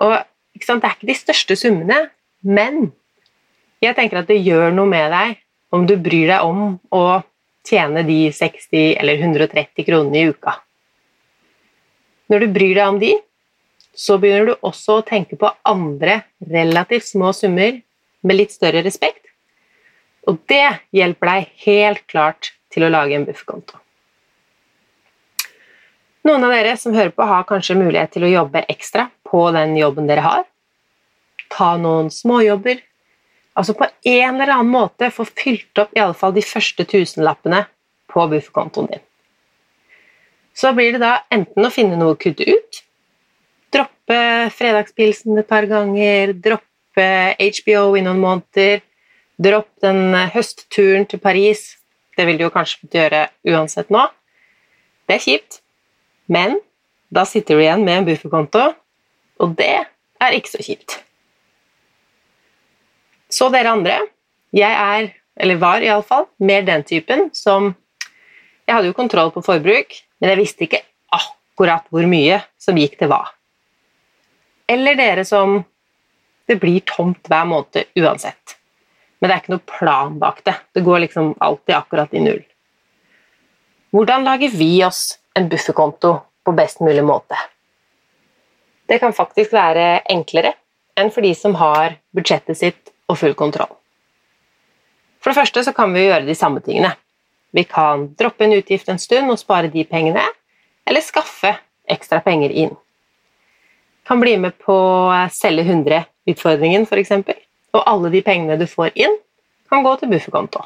Og 0.02 0.16
det 0.56 0.72
er 0.74 0.96
ikke 0.96 1.12
de 1.12 1.18
største 1.20 1.58
summene, 1.60 2.00
men 2.42 2.90
jeg 3.84 3.94
tenker 3.94 4.24
at 4.24 4.32
det 4.32 4.40
gjør 4.42 4.74
noe 4.74 4.90
med 4.90 5.12
deg 5.14 5.38
om 5.76 5.86
du 5.86 6.00
bryr 6.02 6.32
deg 6.32 6.48
om 6.48 6.80
å 6.90 7.22
tjene 7.68 8.02
de 8.08 8.32
60 8.34 8.98
eller 8.98 9.22
130 9.22 9.86
kronene 9.86 10.24
i 10.24 10.34
uka. 10.34 10.56
Når 12.34 12.48
du 12.48 12.54
bryr 12.58 12.74
deg 12.80 12.88
om 12.88 12.98
de, 12.98 13.14
så 13.94 14.18
begynner 14.18 14.50
du 14.50 14.66
også 14.66 14.98
å 14.98 15.06
tenke 15.06 15.38
på 15.38 15.54
andre 15.62 16.24
relativt 16.42 17.12
små 17.12 17.36
summer 17.38 17.84
med 18.26 18.40
litt 18.40 18.56
større 18.56 18.82
respekt. 18.82 19.29
Og 20.30 20.38
det 20.50 20.68
hjelper 20.94 21.32
deg 21.32 21.54
helt 21.66 22.04
klart 22.10 22.52
til 22.70 22.86
å 22.86 22.92
lage 22.94 23.18
en 23.18 23.26
bufferkonto. 23.26 23.80
Noen 26.28 26.44
av 26.46 26.54
dere 26.54 26.76
som 26.78 26.94
hører 26.94 27.14
på, 27.16 27.26
har 27.26 27.48
kanskje 27.50 27.78
mulighet 27.80 28.14
til 28.14 28.28
å 28.28 28.32
jobbe 28.32 28.66
ekstra 28.70 29.08
på 29.26 29.48
den 29.56 29.74
jobben 29.80 30.10
dere 30.10 30.26
har. 30.26 30.44
Ta 31.50 31.72
noen 31.82 32.12
småjobber. 32.14 32.84
Altså 33.58 33.74
på 33.76 33.88
en 33.88 34.36
eller 34.36 34.54
annen 34.54 34.70
måte 34.72 35.10
få 35.12 35.26
fylt 35.26 35.82
opp 35.82 35.96
i 35.96 36.02
alle 36.04 36.18
fall 36.18 36.36
de 36.36 36.44
første 36.46 36.86
tusenlappene 36.86 37.64
på 38.12 38.26
bufferkontoen 38.30 38.92
din. 38.92 39.02
Så 40.54 40.74
blir 40.76 40.94
det 40.94 41.02
da 41.02 41.24
enten 41.34 41.66
å 41.66 41.72
finne 41.74 41.98
noe 41.98 42.14
å 42.14 42.20
kutte 42.20 42.46
ut, 42.46 42.82
droppe 43.74 44.20
fredagspilsen 44.54 45.40
et 45.40 45.50
par 45.50 45.66
ganger, 45.72 46.36
droppe 46.36 47.08
HBO 47.40 47.96
i 47.96 48.04
noen 48.04 48.22
måneder, 48.22 48.84
dropp 49.40 49.70
den 49.84 50.16
høstturen 50.34 51.08
til 51.10 51.22
Paris. 51.24 51.78
Det 52.18 52.26
vil 52.28 52.40
du 52.40 52.48
jo 52.48 52.54
kanskje 52.54 52.84
måtte 52.84 53.00
gjøre 53.00 53.24
uansett 53.48 53.94
nå. 53.94 54.04
Det 55.08 55.16
er 55.16 55.24
kjipt, 55.24 55.62
men 56.28 56.60
da 57.10 57.24
sitter 57.26 57.58
du 57.58 57.64
igjen 57.64 57.86
med 57.88 58.02
en 58.02 58.08
bufferkonto 58.10 58.68
og 59.40 59.56
det 59.60 59.72
er 60.20 60.36
ikke 60.36 60.52
så 60.52 60.64
kjipt. 60.64 61.00
Så 63.30 63.50
dere 63.54 63.72
andre. 63.72 64.00
Jeg 64.56 64.74
er, 64.74 65.12
eller 65.38 65.62
var 65.62 65.84
iallfall, 65.86 66.26
mer 66.42 66.66
den 66.66 66.84
typen 66.84 67.30
som 67.38 67.76
Jeg 68.70 68.76
hadde 68.76 68.90
jo 68.92 68.94
kontroll 68.94 69.32
på 69.34 69.42
forbruk, 69.42 69.96
men 70.22 70.30
jeg 70.30 70.38
visste 70.38 70.66
ikke 70.68 70.84
akkurat 71.10 71.88
hvor 71.90 72.06
mye 72.06 72.36
som 72.62 72.78
gikk 72.78 73.00
til 73.00 73.10
hva. 73.10 73.24
Eller 74.70 74.94
dere 74.94 75.26
som 75.26 75.64
Det 76.50 76.58
blir 76.58 76.82
tomt 76.82 77.28
hver 77.30 77.46
måned 77.46 77.86
uansett. 77.98 78.59
Men 79.20 79.28
det 79.28 79.36
er 79.36 79.42
ikke 79.44 79.56
noe 79.56 79.68
plan 79.68 80.16
bak 80.20 80.44
det. 80.48 80.56
Det 80.74 80.84
går 80.86 81.04
liksom 81.06 81.34
alltid 81.44 81.76
akkurat 81.76 82.14
i 82.16 82.24
null. 82.24 82.42
Hvordan 83.92 84.24
lager 84.24 84.54
vi 84.54 84.72
oss 84.86 85.20
en 85.36 85.50
bufferkonto 85.50 86.14
på 86.46 86.54
best 86.56 86.80
mulig 86.80 87.04
måte? 87.04 87.36
Det 88.90 89.00
kan 89.02 89.14
faktisk 89.14 89.54
være 89.54 90.02
enklere 90.10 90.54
enn 90.98 91.12
for 91.14 91.26
de 91.26 91.34
som 91.38 91.56
har 91.60 92.00
budsjettet 92.16 92.58
sitt 92.58 92.94
og 93.10 93.20
full 93.20 93.36
kontroll. 93.38 93.72
For 95.20 95.32
det 95.32 95.40
første 95.42 95.64
så 95.68 95.74
kan 95.76 95.94
vi 95.94 96.08
gjøre 96.08 96.28
de 96.28 96.36
samme 96.38 96.62
tingene. 96.64 96.94
Vi 97.52 97.66
kan 97.68 98.08
droppe 98.20 98.46
en 98.46 98.56
utgift 98.56 98.90
en 98.90 99.02
stund 99.02 99.32
og 99.34 99.40
spare 99.42 99.72
de 99.74 99.84
pengene, 99.90 100.24
eller 100.88 101.04
skaffe 101.04 101.56
ekstra 101.90 102.22
penger 102.26 102.54
inn. 102.54 102.76
Kan 104.08 104.22
bli 104.22 104.36
med 104.42 104.58
på 104.62 104.78
selge 105.34 105.66
100-utfordringen 105.66 106.86
f.eks., 106.86 107.12
og 107.76 107.86
alle 107.86 108.12
de 108.14 108.22
pengene 108.26 108.58
du 108.60 108.66
får 108.70 108.92
inn, 108.96 109.16
kan 109.70 109.86
gå 109.86 109.96
til 110.00 110.12
bufferkonto. 110.12 110.64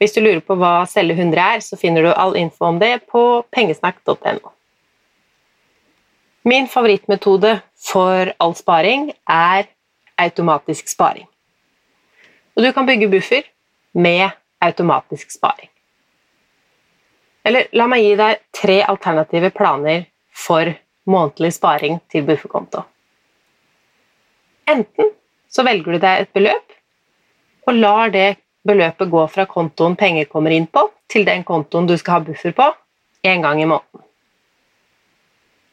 Hvis 0.00 0.14
du 0.16 0.22
lurer 0.22 0.40
på 0.40 0.56
hva 0.56 0.86
selge 0.88 1.18
100 1.18 1.40
er, 1.42 1.60
så 1.60 1.76
finner 1.76 2.06
du 2.06 2.12
all 2.14 2.36
info 2.38 2.70
om 2.70 2.78
det 2.80 3.02
på 3.10 3.42
pengesnakk.no. 3.52 4.52
Min 6.48 6.70
favorittmetode 6.72 7.58
for 7.76 8.32
all 8.40 8.54
sparing 8.56 9.10
er 9.28 9.68
automatisk 10.20 10.88
sparing. 10.88 11.26
Og 12.56 12.64
du 12.64 12.72
kan 12.72 12.88
bygge 12.88 13.10
buffer 13.12 13.44
med 13.92 14.30
automatisk 14.60 15.30
sparing. 15.36 15.68
Eller 17.44 17.68
la 17.76 17.86
meg 17.88 18.04
gi 18.04 18.16
deg 18.16 18.40
tre 18.56 18.80
alternative 18.88 19.52
planer 19.56 20.06
for 20.32 20.72
månedlig 21.08 21.52
sparing 21.56 22.00
til 22.12 22.24
bufferkonto. 22.24 22.86
Enten 24.68 25.12
så 25.50 25.64
velger 25.66 25.96
du 25.96 26.02
deg 26.02 26.24
et 26.24 26.32
beløp 26.36 26.76
og 27.66 27.76
lar 27.76 28.12
det 28.14 28.28
beløpet 28.66 29.10
gå 29.10 29.24
fra 29.32 29.46
kontoen 29.48 29.96
penger 29.98 30.28
kommer 30.30 30.54
inn 30.54 30.66
på, 30.66 30.86
til 31.10 31.24
den 31.26 31.44
kontoen 31.46 31.88
du 31.88 31.96
skal 31.98 32.18
ha 32.18 32.26
buffer 32.28 32.54
på, 32.56 32.66
én 33.26 33.42
gang 33.42 33.62
i 33.62 33.68
måneden. 33.68 34.04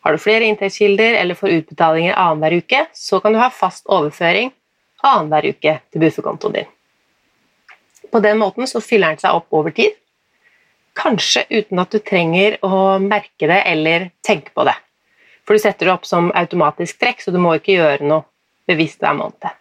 Har 0.05 0.15
du 0.15 0.21
flere 0.23 0.47
inntektskilder 0.47 1.17
eller 1.19 1.35
får 1.35 1.55
utbetalinger 1.57 2.15
annenhver 2.15 2.61
uke, 2.61 2.85
så 2.93 3.19
kan 3.19 3.35
du 3.35 3.41
ha 3.41 3.49
fast 3.51 3.89
overføring 3.91 4.53
annenhver 5.03 5.49
uke 5.51 5.77
til 5.91 6.03
bufferkontoen 6.03 6.59
din. 6.61 6.69
På 8.11 8.21
den 8.23 8.39
måten 8.39 8.69
så 8.71 8.79
fyller 8.81 9.13
den 9.13 9.21
seg 9.21 9.35
opp 9.35 9.51
over 9.51 9.75
tid, 9.75 9.97
kanskje 10.97 11.43
uten 11.51 11.81
at 11.83 11.91
du 11.91 11.99
trenger 11.99 12.57
å 12.65 12.97
merke 13.03 13.49
det 13.51 13.59
eller 13.67 14.09
tenke 14.25 14.53
på 14.55 14.65
det. 14.65 14.77
For 15.45 15.55
du 15.55 15.63
setter 15.63 15.87
det 15.89 15.93
opp 15.93 16.07
som 16.07 16.31
automatisk 16.35 16.99
trekk, 16.99 17.21
så 17.23 17.31
du 17.31 17.39
må 17.43 17.57
ikke 17.57 17.75
gjøre 17.75 18.07
noe 18.07 18.25
bevisst 18.67 19.03
hver 19.03 19.15
måned. 19.15 19.51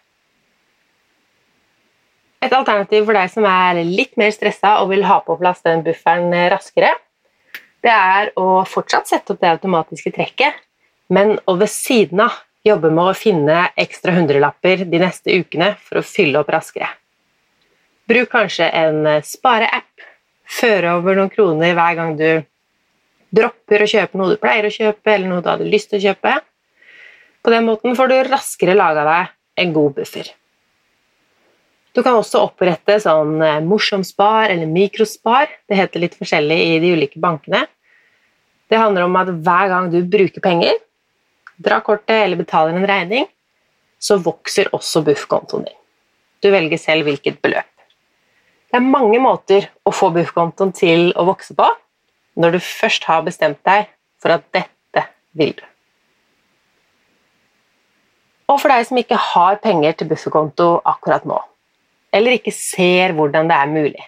Et 2.47 2.53
alternativ 2.55 3.03
for 3.03 3.17
deg 3.17 3.31
som 3.33 3.45
er 3.49 3.81
litt 3.83 4.13
mer 4.19 4.31
stressa 4.31 4.77
og 4.79 4.93
vil 4.93 5.03
ha 5.03 5.19
på 5.25 5.35
plass 5.39 5.59
den 5.65 5.81
bufferen 5.83 6.31
raskere, 6.53 6.93
det 7.83 7.91
er 7.91 8.31
å 8.39 8.63
fortsatt 8.67 9.09
sette 9.09 9.33
opp 9.33 9.41
det 9.43 9.49
automatiske 9.51 10.13
trekket, 10.15 10.55
men 11.11 11.35
å 11.43 11.57
ved 11.59 11.71
siden 11.71 12.23
av 12.23 12.37
jobbe 12.67 12.91
med 12.91 13.11
å 13.11 13.17
finne 13.17 13.57
ekstra 13.79 14.15
hundrelapper 14.15 14.85
de 14.87 15.01
neste 15.01 15.35
ukene 15.35 15.73
for 15.83 15.99
å 15.99 16.07
fylle 16.07 16.39
opp 16.39 16.49
raskere. 16.55 16.87
Bruk 18.07 18.31
kanskje 18.31 18.69
en 18.71 19.03
spareapp. 19.27 19.91
Føre 20.47 20.93
over 20.95 21.17
noen 21.17 21.31
kroner 21.31 21.75
hver 21.75 21.95
gang 21.99 22.15
du 22.15 22.29
dropper 23.35 23.83
å 23.83 23.91
kjøpe 23.91 24.19
noe 24.19 24.31
du 24.31 24.39
pleier 24.39 24.69
å 24.69 24.71
kjøpe, 24.71 25.11
eller 25.11 25.27
noe 25.27 25.43
du 25.43 25.51
hadde 25.51 25.67
lyst 25.67 25.91
til 25.91 25.99
å 25.99 26.05
kjøpe. 26.07 26.37
På 27.43 27.51
den 27.51 27.67
måten 27.67 27.99
får 27.99 28.11
du 28.11 28.17
raskere 28.31 28.77
laga 28.79 29.03
deg 29.11 29.33
en 29.63 29.73
god 29.75 29.97
buffer. 29.99 30.31
Du 31.97 32.03
kan 32.05 32.13
også 32.13 32.43
opprette 32.45 32.99
sånn 33.01 33.39
eh, 33.41 33.63
morsomspar 33.65 34.51
eller 34.51 34.69
mikrospar. 34.69 35.49
Det 35.65 35.79
heter 35.79 36.03
litt 36.03 36.17
forskjellig 36.19 36.57
i 36.61 36.75
de 36.83 36.91
ulike 36.93 37.17
bankene. 37.17 37.63
Det 38.69 38.77
handler 38.77 39.07
om 39.07 39.17
at 39.17 39.31
hver 39.31 39.71
gang 39.71 39.87
du 39.89 40.03
bruker 40.05 40.43
penger, 40.43 40.77
drar 41.57 41.81
kortet 41.81 42.19
eller 42.19 42.37
betaler 42.37 42.77
en 42.77 42.85
regning, 42.85 43.25
så 43.97 44.19
vokser 44.21 44.69
også 44.77 45.01
buffkontoen 45.07 45.65
din. 45.65 45.79
Du 46.45 46.51
velger 46.53 46.77
selv 46.77 47.09
hvilket 47.09 47.41
beløp. 47.41 47.65
Det 48.67 48.77
er 48.77 48.85
mange 48.85 49.17
måter 49.23 49.65
å 49.87 49.95
få 49.95 50.11
buffkontoen 50.13 50.75
til 50.77 51.09
å 51.17 51.25
vokse 51.25 51.57
på 51.57 51.71
når 52.37 52.59
du 52.59 52.61
først 52.61 53.09
har 53.09 53.25
bestemt 53.25 53.63
deg 53.65 53.89
for 54.21 54.37
at 54.37 54.45
dette 54.53 55.07
vil 55.33 55.57
du. 55.57 55.65
Og 58.53 58.61
for 58.61 58.69
deg 58.69 58.85
som 58.85 59.01
ikke 59.01 59.17
har 59.33 59.57
penger 59.63 59.97
til 59.97 60.11
bufferkonto 60.11 60.75
akkurat 60.85 61.25
nå, 61.25 61.39
eller 62.13 62.37
ikke 62.37 62.53
ser 62.55 63.13
hvordan 63.17 63.49
det 63.49 63.57
er 63.57 63.73
mulig, 63.73 64.07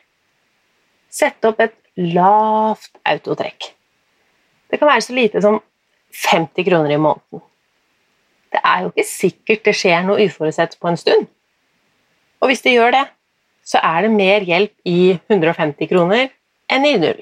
sett 1.10 1.46
opp 1.46 1.60
et 1.64 1.76
lavt 2.00 2.92
autotrekk. 3.08 3.72
Det 4.70 4.80
kan 4.80 4.90
være 4.92 5.04
så 5.04 5.16
lite 5.18 5.42
som 5.44 5.60
50 6.30 6.66
kroner 6.68 6.94
i 6.94 7.02
måneden. 7.02 7.44
Det 8.50 8.62
er 8.66 8.84
jo 8.84 8.92
ikke 8.92 9.06
sikkert 9.06 9.66
det 9.66 9.76
skjer 9.78 10.06
noe 10.06 10.26
uforutsett 10.26 10.78
på 10.82 10.90
en 10.90 10.98
stund. 10.98 11.28
Og 12.40 12.50
hvis 12.50 12.64
det 12.66 12.76
gjør 12.78 12.94
det, 12.96 13.06
så 13.66 13.82
er 13.86 14.06
det 14.06 14.14
mer 14.14 14.46
hjelp 14.48 14.74
i 14.90 15.00
150 15.30 15.90
kroner 15.92 16.30
enn 16.72 16.86
i 16.88 16.96
null. 17.02 17.20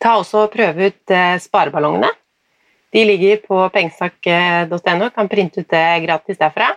Ta 0.00 0.18
også 0.20 0.44
og 0.46 0.52
Prøv 0.52 0.80
ut 0.86 1.12
eh, 1.12 1.36
spareballongene. 1.40 2.10
De 2.94 3.02
ligger 3.04 3.40
på 3.42 3.58
pengesak.no, 3.74 5.10
Kan 5.10 5.28
printe 5.28 5.64
ut 5.64 5.70
det 5.70 5.84
gratis 6.04 6.38
derfra. 6.38 6.70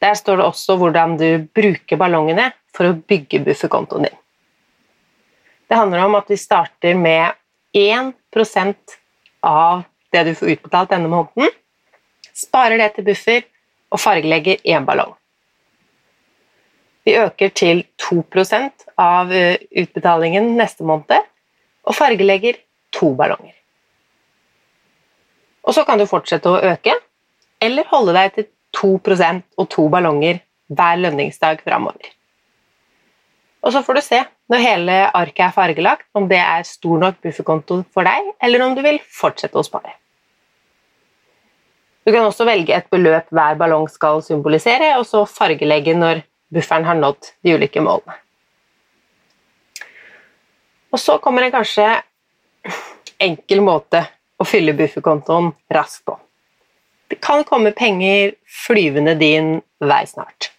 Der 0.00 0.16
står 0.16 0.40
det 0.40 0.48
også 0.48 0.76
hvordan 0.80 1.16
du 1.20 1.28
bruker 1.54 2.00
ballongene 2.00 2.50
for 2.76 2.88
å 2.88 2.96
bygge 2.96 3.42
bufferkontoen 3.44 4.08
din. 4.08 4.18
Det 5.68 5.78
handler 5.78 6.06
om 6.06 6.16
at 6.18 6.30
vi 6.30 6.38
starter 6.40 6.96
med 6.98 7.36
1% 7.76 8.96
av 9.46 9.84
det 10.10 10.24
du 10.26 10.34
får 10.34 10.56
utbetalt 10.56 10.90
denne 10.90 11.10
måneden. 11.12 11.52
Sparer 12.34 12.80
det 12.80 12.94
til 12.96 13.06
buffer 13.06 13.44
og 13.90 14.00
fargelegger 14.00 14.64
én 14.64 14.86
ballong. 14.88 15.12
Vi 17.04 17.16
øker 17.16 17.48
til 17.48 17.84
2 18.02 18.24
av 18.98 19.32
eh, 19.32 19.56
utbetalingen 19.72 20.56
neste 20.56 20.84
måned 20.84 21.22
og 21.84 21.94
fargelegger 21.96 22.58
to 22.92 23.14
ballonger. 23.14 23.54
Og 25.64 25.74
så 25.74 25.84
kan 25.84 25.98
du 25.98 26.06
fortsette 26.08 26.50
å 26.50 26.60
øke, 26.72 26.94
eller 27.60 27.88
holde 27.90 28.14
deg 28.16 28.34
til 28.34 28.48
2% 28.80 29.44
og 29.60 29.68
to 29.70 29.86
ballonger 29.92 30.40
hver 30.70 31.00
lønningsdag 31.02 31.62
framover. 31.66 32.12
Og 33.60 33.74
så 33.74 33.82
får 33.84 33.98
du 33.98 34.02
se, 34.04 34.20
når 34.48 34.64
hele 34.64 34.98
arket 35.16 35.44
er 35.46 35.54
fargelagt, 35.54 36.06
om 36.16 36.28
det 36.30 36.40
er 36.40 36.64
stor 36.64 37.00
nok 37.02 37.18
bufferkonto 37.22 37.82
for 37.92 38.08
deg, 38.08 38.32
eller 38.40 38.64
om 38.64 38.76
du 38.76 38.80
vil 38.84 39.00
fortsette 39.04 39.58
å 39.58 39.66
spare. 39.66 39.92
Du 42.06 42.12
kan 42.14 42.24
også 42.24 42.46
velge 42.48 42.72
et 42.72 42.88
beløp 42.90 43.28
hver 43.28 43.58
ballong 43.60 43.84
skal 43.92 44.22
symbolisere, 44.24 44.94
og 44.96 45.04
så 45.06 45.26
fargelegge 45.28 45.92
når 45.98 46.22
bufferen 46.50 46.88
har 46.88 46.96
nådd 46.96 47.34
de 47.44 47.54
ulike 47.54 47.84
målene. 47.84 48.16
Og 50.90 50.98
så 50.98 51.20
kommer 51.22 51.44
en 51.44 51.54
kanskje 51.54 51.86
enkel 53.20 53.60
måte 53.62 54.00
å 54.40 54.46
fylle 54.48 54.74
bufferkontoen 54.74 55.52
raskt 55.70 56.06
på. 56.08 56.16
Det 57.10 57.18
kan 57.20 57.42
komme 57.44 57.72
penger 57.74 58.36
flyvende 58.46 59.16
din 59.18 59.56
vei 59.82 60.04
snart. 60.06 60.52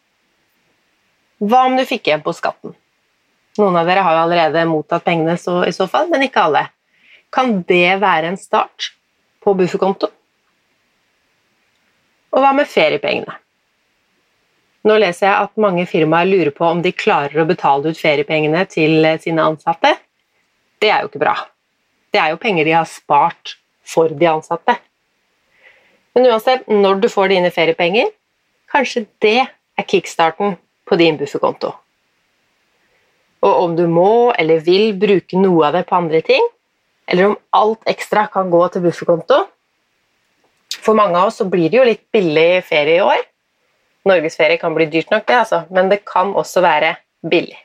Hva 1.39 1.63
om 1.69 1.77
du 1.79 1.85
fikk 1.87 2.09
igjen 2.09 2.23
på 2.25 2.33
skatten? 2.35 2.75
Noen 3.59 3.77
av 3.79 3.87
dere 3.87 4.03
har 4.03 4.17
jo 4.17 4.23
allerede 4.25 4.65
mottatt 4.67 5.05
pengene 5.05 5.37
så, 5.39 5.61
i 5.67 5.73
så 5.75 5.87
fall, 5.91 6.09
men 6.11 6.27
ikke 6.27 6.43
alle. 6.43 6.65
Kan 7.31 7.61
det 7.67 8.01
være 8.03 8.33
en 8.33 8.39
start 8.39 8.91
på 9.43 9.55
bufferkonto? 9.57 10.11
Og 12.31 12.43
hva 12.43 12.51
med 12.55 12.67
feriepengene? 12.67 13.37
Nå 14.87 14.97
leser 14.99 15.27
jeg 15.27 15.47
at 15.47 15.59
mange 15.61 15.87
firmaer 15.87 16.27
lurer 16.27 16.51
på 16.55 16.67
om 16.67 16.83
de 16.83 16.91
klarer 16.91 17.43
å 17.43 17.47
betale 17.47 17.91
ut 17.91 17.99
feriepengene 17.99 18.63
til 18.67 19.05
sine 19.23 19.47
ansatte. 19.53 19.95
Det 20.81 20.89
er 20.89 21.03
jo 21.03 21.11
ikke 21.11 21.21
bra. 21.21 21.35
Det 22.11 22.19
er 22.19 22.31
jo 22.33 22.39
penger 22.41 22.67
de 22.67 22.75
har 22.75 22.87
spart 22.89 23.55
for 23.87 24.11
de 24.11 24.27
ansatte. 24.31 24.75
Men 26.15 26.27
uansett, 26.27 26.67
når 26.67 26.99
du 27.03 27.07
får 27.11 27.31
dine 27.31 27.51
feriepenger, 27.53 28.09
kanskje 28.71 29.05
det 29.23 29.39
er 29.45 29.87
kickstarten 29.87 30.57
på 30.87 30.97
din 30.99 31.17
bufferkonto. 31.19 31.71
Og 33.41 33.63
om 33.63 33.75
du 33.77 33.87
må 33.89 34.33
eller 34.37 34.61
vil 34.65 34.91
bruke 34.99 35.39
noe 35.39 35.69
av 35.69 35.79
det 35.79 35.85
på 35.89 35.97
andre 35.97 36.21
ting, 36.25 36.43
eller 37.07 37.31
om 37.31 37.39
alt 37.57 37.87
ekstra 37.89 38.27
kan 38.31 38.51
gå 38.53 38.61
til 38.71 38.85
bufferkonto 38.85 39.41
For 40.81 40.95
mange 40.95 41.17
av 41.19 41.27
oss 41.27 41.41
så 41.41 41.45
blir 41.49 41.67
det 41.69 41.77
jo 41.77 41.87
litt 41.87 42.03
billig 42.13 42.63
ferie 42.63 42.99
i 42.99 43.03
år, 43.03 43.25
Norgesferie 44.07 44.57
kan 44.57 44.73
bli 44.73 44.87
dyrt 44.89 45.11
nok, 45.13 45.27
det, 45.27 45.35
altså, 45.43 45.63
men 45.69 45.91
det 45.91 45.99
kan 46.09 46.31
også 46.33 46.63
være 46.63 46.95
billig. 47.29 47.57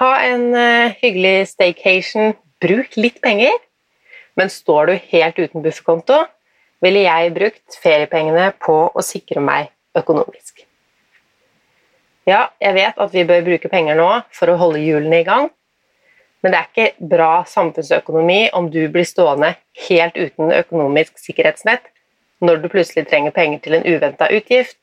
Ha 0.00 0.08
en 0.26 0.48
uh, 0.54 0.94
hyggelig 0.98 1.52
staycation, 1.52 2.34
bruk 2.62 2.96
litt 2.98 3.20
penger, 3.22 3.54
men 4.38 4.50
står 4.50 4.90
du 4.90 4.94
helt 5.12 5.38
uten 5.38 5.62
bufferkonto, 5.62 6.24
ville 6.84 7.04
jeg 7.04 7.34
brukt 7.34 7.78
feriepengene 7.82 8.52
på 8.62 8.78
å 8.94 9.04
sikre 9.04 9.42
meg 9.44 9.70
økonomisk. 9.98 10.64
Ja, 12.28 12.50
jeg 12.60 12.76
vet 12.76 12.98
at 13.00 13.14
vi 13.14 13.24
bør 13.24 13.46
bruke 13.46 13.70
penger 13.72 13.96
nå 13.96 14.08
for 14.36 14.52
å 14.52 14.58
holde 14.60 14.82
hjulene 14.84 15.22
i 15.22 15.26
gang, 15.26 15.48
men 16.42 16.54
det 16.54 16.58
er 16.58 16.68
ikke 16.68 17.06
bra 17.10 17.30
samfunnsøkonomi 17.48 18.50
om 18.54 18.68
du 18.70 18.82
blir 18.92 19.06
stående 19.08 19.54
helt 19.88 20.18
uten 20.18 20.52
økonomisk 20.54 21.18
sikkerhetsnett 21.18 21.88
når 22.44 22.60
du 22.62 22.68
plutselig 22.70 23.08
trenger 23.08 23.34
penger 23.34 23.62
til 23.64 23.78
en 23.78 23.86
uventa 23.88 24.28
utgift, 24.30 24.76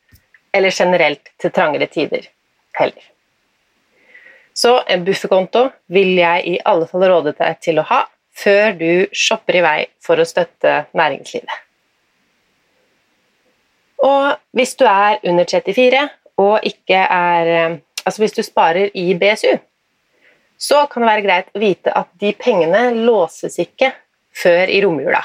eller 0.55 0.73
generelt 0.73 1.31
til 1.39 1.53
trangere 1.55 1.88
tider 1.91 2.27
heller. 2.79 3.12
Så 4.55 4.77
en 4.88 5.03
bufferkonto 5.08 5.67
vil 5.91 6.13
jeg 6.17 6.43
i 6.47 6.58
alle 6.65 6.88
fall 6.88 7.08
råde 7.12 7.36
deg 7.36 7.60
til 7.63 7.79
å 7.79 7.88
ha 7.89 8.01
før 8.36 8.75
du 8.79 8.89
shopper 9.15 9.60
i 9.60 9.63
vei 9.63 9.79
for 10.03 10.19
å 10.19 10.27
støtte 10.27 10.86
næringslivet. 10.95 11.64
Og 14.03 14.36
hvis 14.55 14.75
du 14.75 14.86
er 14.89 15.19
under 15.23 15.45
34 15.47 16.10
og 16.41 16.60
ikke 16.67 16.99
er 16.99 17.51
eh, 17.55 17.77
Altså 18.05 18.21
hvis 18.21 18.36
du 18.38 18.43
sparer 18.45 18.91
i 18.93 19.15
BSU, 19.17 19.55
så 20.62 20.84
kan 20.86 21.01
det 21.01 21.08
være 21.10 21.23
greit 21.25 21.47
å 21.58 21.62
vite 21.63 21.89
at 21.89 22.12
de 22.21 22.36
pengene 22.38 22.91
låses 22.93 23.58
ikke 23.58 23.89
før 24.29 24.69
i 24.69 24.77
romjula. 24.84 25.23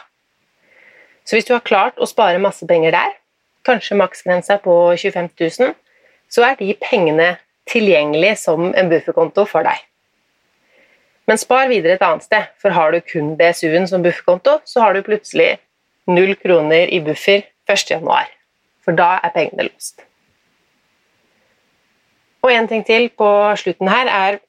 Så 1.28 1.36
hvis 1.36 1.44
du 1.44 1.52
har 1.52 1.66
klart 1.66 2.00
å 2.00 2.08
spare 2.08 2.40
masse 2.40 2.64
penger 2.64 2.96
der, 2.96 3.12
kanskje 3.68 3.98
maksgrensa 4.00 4.56
på 4.64 4.78
25 4.96 5.28
000, 5.36 5.76
så 6.32 6.46
er 6.48 6.56
de 6.56 6.72
pengene 6.80 7.34
tilgjengelig 7.68 8.38
som 8.46 8.72
en 8.72 8.90
bufferkonto 8.90 9.44
for 9.44 9.68
deg. 9.68 9.76
Men 11.28 11.38
spar 11.38 11.68
videre 11.70 11.98
et 11.98 12.02
annet 12.02 12.24
sted, 12.26 12.48
for 12.58 12.74
har 12.74 12.90
du 12.90 13.04
kun 13.04 13.34
BSU-en 13.38 13.86
som 13.86 14.02
bufferkonto, 14.02 14.56
så 14.64 14.82
har 14.86 14.96
du 14.96 15.04
plutselig 15.06 15.58
null 16.10 16.32
kroner 16.40 16.90
i 16.90 17.04
buffer 17.04 17.44
1.1., 17.70 18.39
for 18.90 18.98
da 18.98 19.20
er 19.22 19.30
pengene 19.34 19.68
låst. 19.68 20.02
Og 22.42 22.50
en 22.50 22.66
ting 22.66 22.82
til 22.86 23.10
på 23.14 23.28
slutten 23.60 23.90
her 23.90 24.10
er 24.10 24.40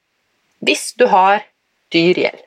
hvis 0.66 0.92
du 0.98 1.06
har 1.12 1.44
dyr 1.94 2.18
gjeld, 2.18 2.42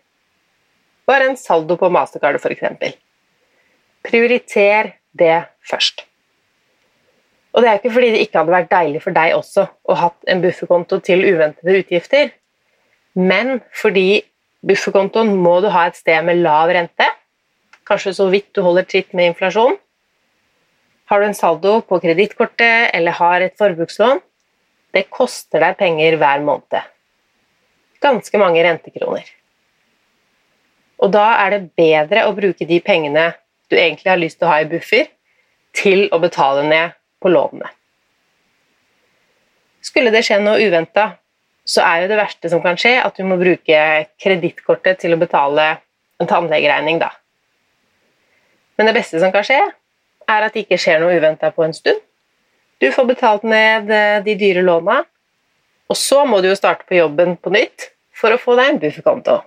bare 1.07 1.29
en 1.29 1.39
saldo 1.39 1.77
på 1.79 1.91
mastercardet 1.93 2.43
f.eks., 2.43 2.97
prioriter 4.05 4.95
det 5.15 5.45
først. 5.71 6.05
Og 7.55 7.63
det 7.63 7.71
er 7.71 7.79
ikke 7.79 7.93
fordi 7.95 8.11
det 8.15 8.23
ikke 8.25 8.41
hadde 8.41 8.55
vært 8.55 8.73
deilig 8.73 9.03
for 9.05 9.15
deg 9.15 9.35
også 9.37 9.67
å 9.87 9.99
ha 10.01 10.11
en 10.31 10.43
bufferkonto 10.43 10.99
til 11.07 11.23
uventede 11.23 11.77
utgifter, 11.85 12.33
men 13.15 13.61
fordi 13.79 14.25
bufferkontoen 14.67 15.37
må 15.39 15.61
du 15.63 15.69
ha 15.71 15.87
et 15.87 15.99
sted 16.01 16.25
med 16.27 16.43
lav 16.43 16.73
rente, 16.75 17.07
kanskje 17.87 18.17
så 18.17 18.27
vidt 18.33 18.51
du 18.57 18.65
holder 18.65 18.89
tritt 18.89 19.13
med 19.15 19.35
inflasjon. 19.35 19.77
Har 21.11 21.21
du 21.21 21.27
en 21.29 21.37
saldo 21.37 21.79
på 21.85 22.01
kredittkortet 22.01 22.95
eller 22.97 23.17
har 23.19 23.45
et 23.45 23.57
forbrukslån, 23.61 24.23
det 24.95 25.09
koster 25.12 25.61
deg 25.61 25.77
penger 25.77 26.17
hver 26.21 26.45
måned. 26.45 26.90
Ganske 28.05 28.40
mange 28.40 28.62
rentekroner. 28.64 29.27
Og 31.03 31.11
da 31.12 31.27
er 31.43 31.57
det 31.57 31.73
bedre 31.77 32.25
å 32.29 32.35
bruke 32.37 32.67
de 32.69 32.79
pengene 32.85 33.33
du 33.69 33.77
egentlig 33.77 34.12
har 34.12 34.21
lyst 34.21 34.38
til 34.38 34.49
å 34.49 34.53
ha 34.53 34.61
i 34.62 34.69
buffer, 34.71 35.09
til 35.75 36.07
å 36.14 36.21
betale 36.23 36.62
ned 36.69 36.95
på 37.21 37.33
lånene. 37.33 37.69
Skulle 39.85 40.12
det 40.14 40.23
skje 40.25 40.38
noe 40.40 40.62
uventa, 40.62 41.11
så 41.67 41.83
er 41.85 42.05
jo 42.05 42.11
det 42.12 42.21
verste 42.21 42.51
som 42.53 42.62
kan 42.64 42.79
skje, 42.81 42.95
at 43.03 43.17
du 43.17 43.25
må 43.27 43.37
bruke 43.40 43.81
kredittkortet 44.21 45.01
til 45.03 45.17
å 45.17 45.21
betale 45.21 45.67
en 46.21 46.31
tannlegeregning, 46.31 47.01
da. 47.03 47.11
Men 48.79 48.88
det 48.88 48.97
beste 48.97 49.21
som 49.21 49.33
kan 49.35 49.45
skje, 49.47 49.61
er 50.31 50.47
at 50.47 50.55
det 50.55 50.65
ikke 50.65 50.81
skjer 50.81 51.01
noe 51.03 51.17
uventa 51.17 51.51
på 51.55 51.65
en 51.67 51.75
stund. 51.77 52.01
Du 52.83 52.91
får 52.93 53.09
betalt 53.09 53.45
ned 53.49 53.91
eh, 53.93 54.21
de 54.25 54.37
dyre 54.39 54.65
låna, 54.65 55.01
og 55.89 55.99
så 55.99 56.25
må 56.27 56.41
du 56.41 56.51
jo 56.51 56.59
starte 56.59 56.87
på 56.89 56.99
jobben 56.99 57.37
på 57.37 57.53
nytt 57.55 57.91
for 58.15 58.35
å 58.35 58.41
få 58.41 58.57
deg 58.59 58.73
en 58.73 58.81
bufferkonto. 58.83 59.39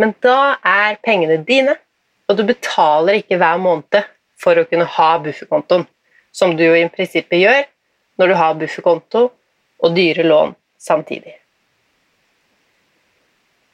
Men 0.00 0.12
da 0.24 0.56
er 0.66 0.98
pengene 1.04 1.38
dine, 1.46 1.76
og 2.28 2.38
du 2.38 2.44
betaler 2.48 3.20
ikke 3.20 3.38
hver 3.40 3.60
måned 3.62 4.02
for 4.40 4.58
å 4.58 4.66
kunne 4.68 4.88
ha 4.96 5.10
bufferkontoen 5.22 5.86
som 6.36 6.52
du 6.56 6.66
jo 6.66 6.76
i 6.76 6.84
prinsippet 6.92 7.40
gjør 7.40 7.64
når 8.20 8.28
du 8.32 8.36
har 8.36 8.60
bufferkonto 8.60 9.26
og 9.30 9.96
dyre 9.96 10.24
lån 10.26 10.54
samtidig. 10.80 11.36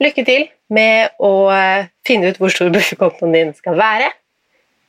Lykke 0.03 0.25
til 0.27 0.49
med 0.73 1.15
å 1.23 1.51
eh, 1.55 1.89
finne 2.07 2.33
ut 2.33 2.39
hvor 2.41 2.53
stor 2.55 2.71
bufferkontoen 2.75 3.35
din 3.35 3.53
skal 3.55 3.77
være. 3.79 4.09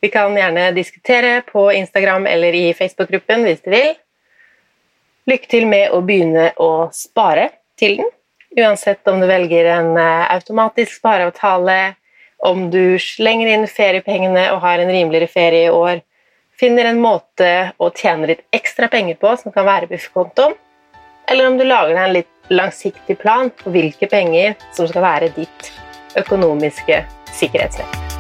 Vi 0.04 0.10
kan 0.10 0.36
gjerne 0.36 0.72
diskutere 0.72 1.42
på 1.42 1.74
Instagram 1.74 2.26
eller 2.28 2.54
i 2.54 2.74
Facebook-gruppen 2.74 3.46
hvis 3.48 3.62
du 3.64 3.70
vil. 3.72 3.94
Lykke 5.32 5.48
til 5.48 5.68
med 5.72 5.94
å 5.96 6.02
begynne 6.04 6.50
å 6.60 6.90
spare 6.92 7.46
til 7.80 8.02
den, 8.02 8.10
uansett 8.60 9.08
om 9.08 9.22
du 9.24 9.28
velger 9.30 9.70
en 9.78 9.94
eh, 9.96 10.26
automatisk 10.36 10.98
spareavtale, 10.98 11.78
om 12.44 12.66
du 12.74 13.00
slenger 13.00 13.54
inn 13.54 13.64
feriepengene 13.72 14.50
og 14.52 14.60
har 14.66 14.84
en 14.84 14.92
rimeligere 14.92 15.32
ferie 15.32 15.70
i 15.70 15.72
år, 15.72 16.02
finner 16.60 16.90
en 16.90 17.00
måte 17.00 17.54
å 17.80 17.88
tjene 17.96 18.28
litt 18.34 18.44
ekstra 18.52 18.92
penger 18.92 19.16
på, 19.24 19.32
som 19.40 19.56
kan 19.56 19.70
være 19.70 19.88
bufferkontoen, 19.94 20.58
eller 21.32 21.48
om 21.48 21.56
du 21.56 21.64
lager 21.64 21.96
deg 21.96 22.04
en 22.04 22.18
litt 22.20 22.52
langsiktig 22.52 23.16
plan 23.24 23.54
på 23.64 23.72
hvilke 23.72 24.12
penger 24.12 24.60
som 24.76 24.92
skal 24.92 25.08
være 25.08 25.32
ditt 25.40 25.72
økonomiske 26.20 27.06
sikkerhetsnett. 27.32 28.13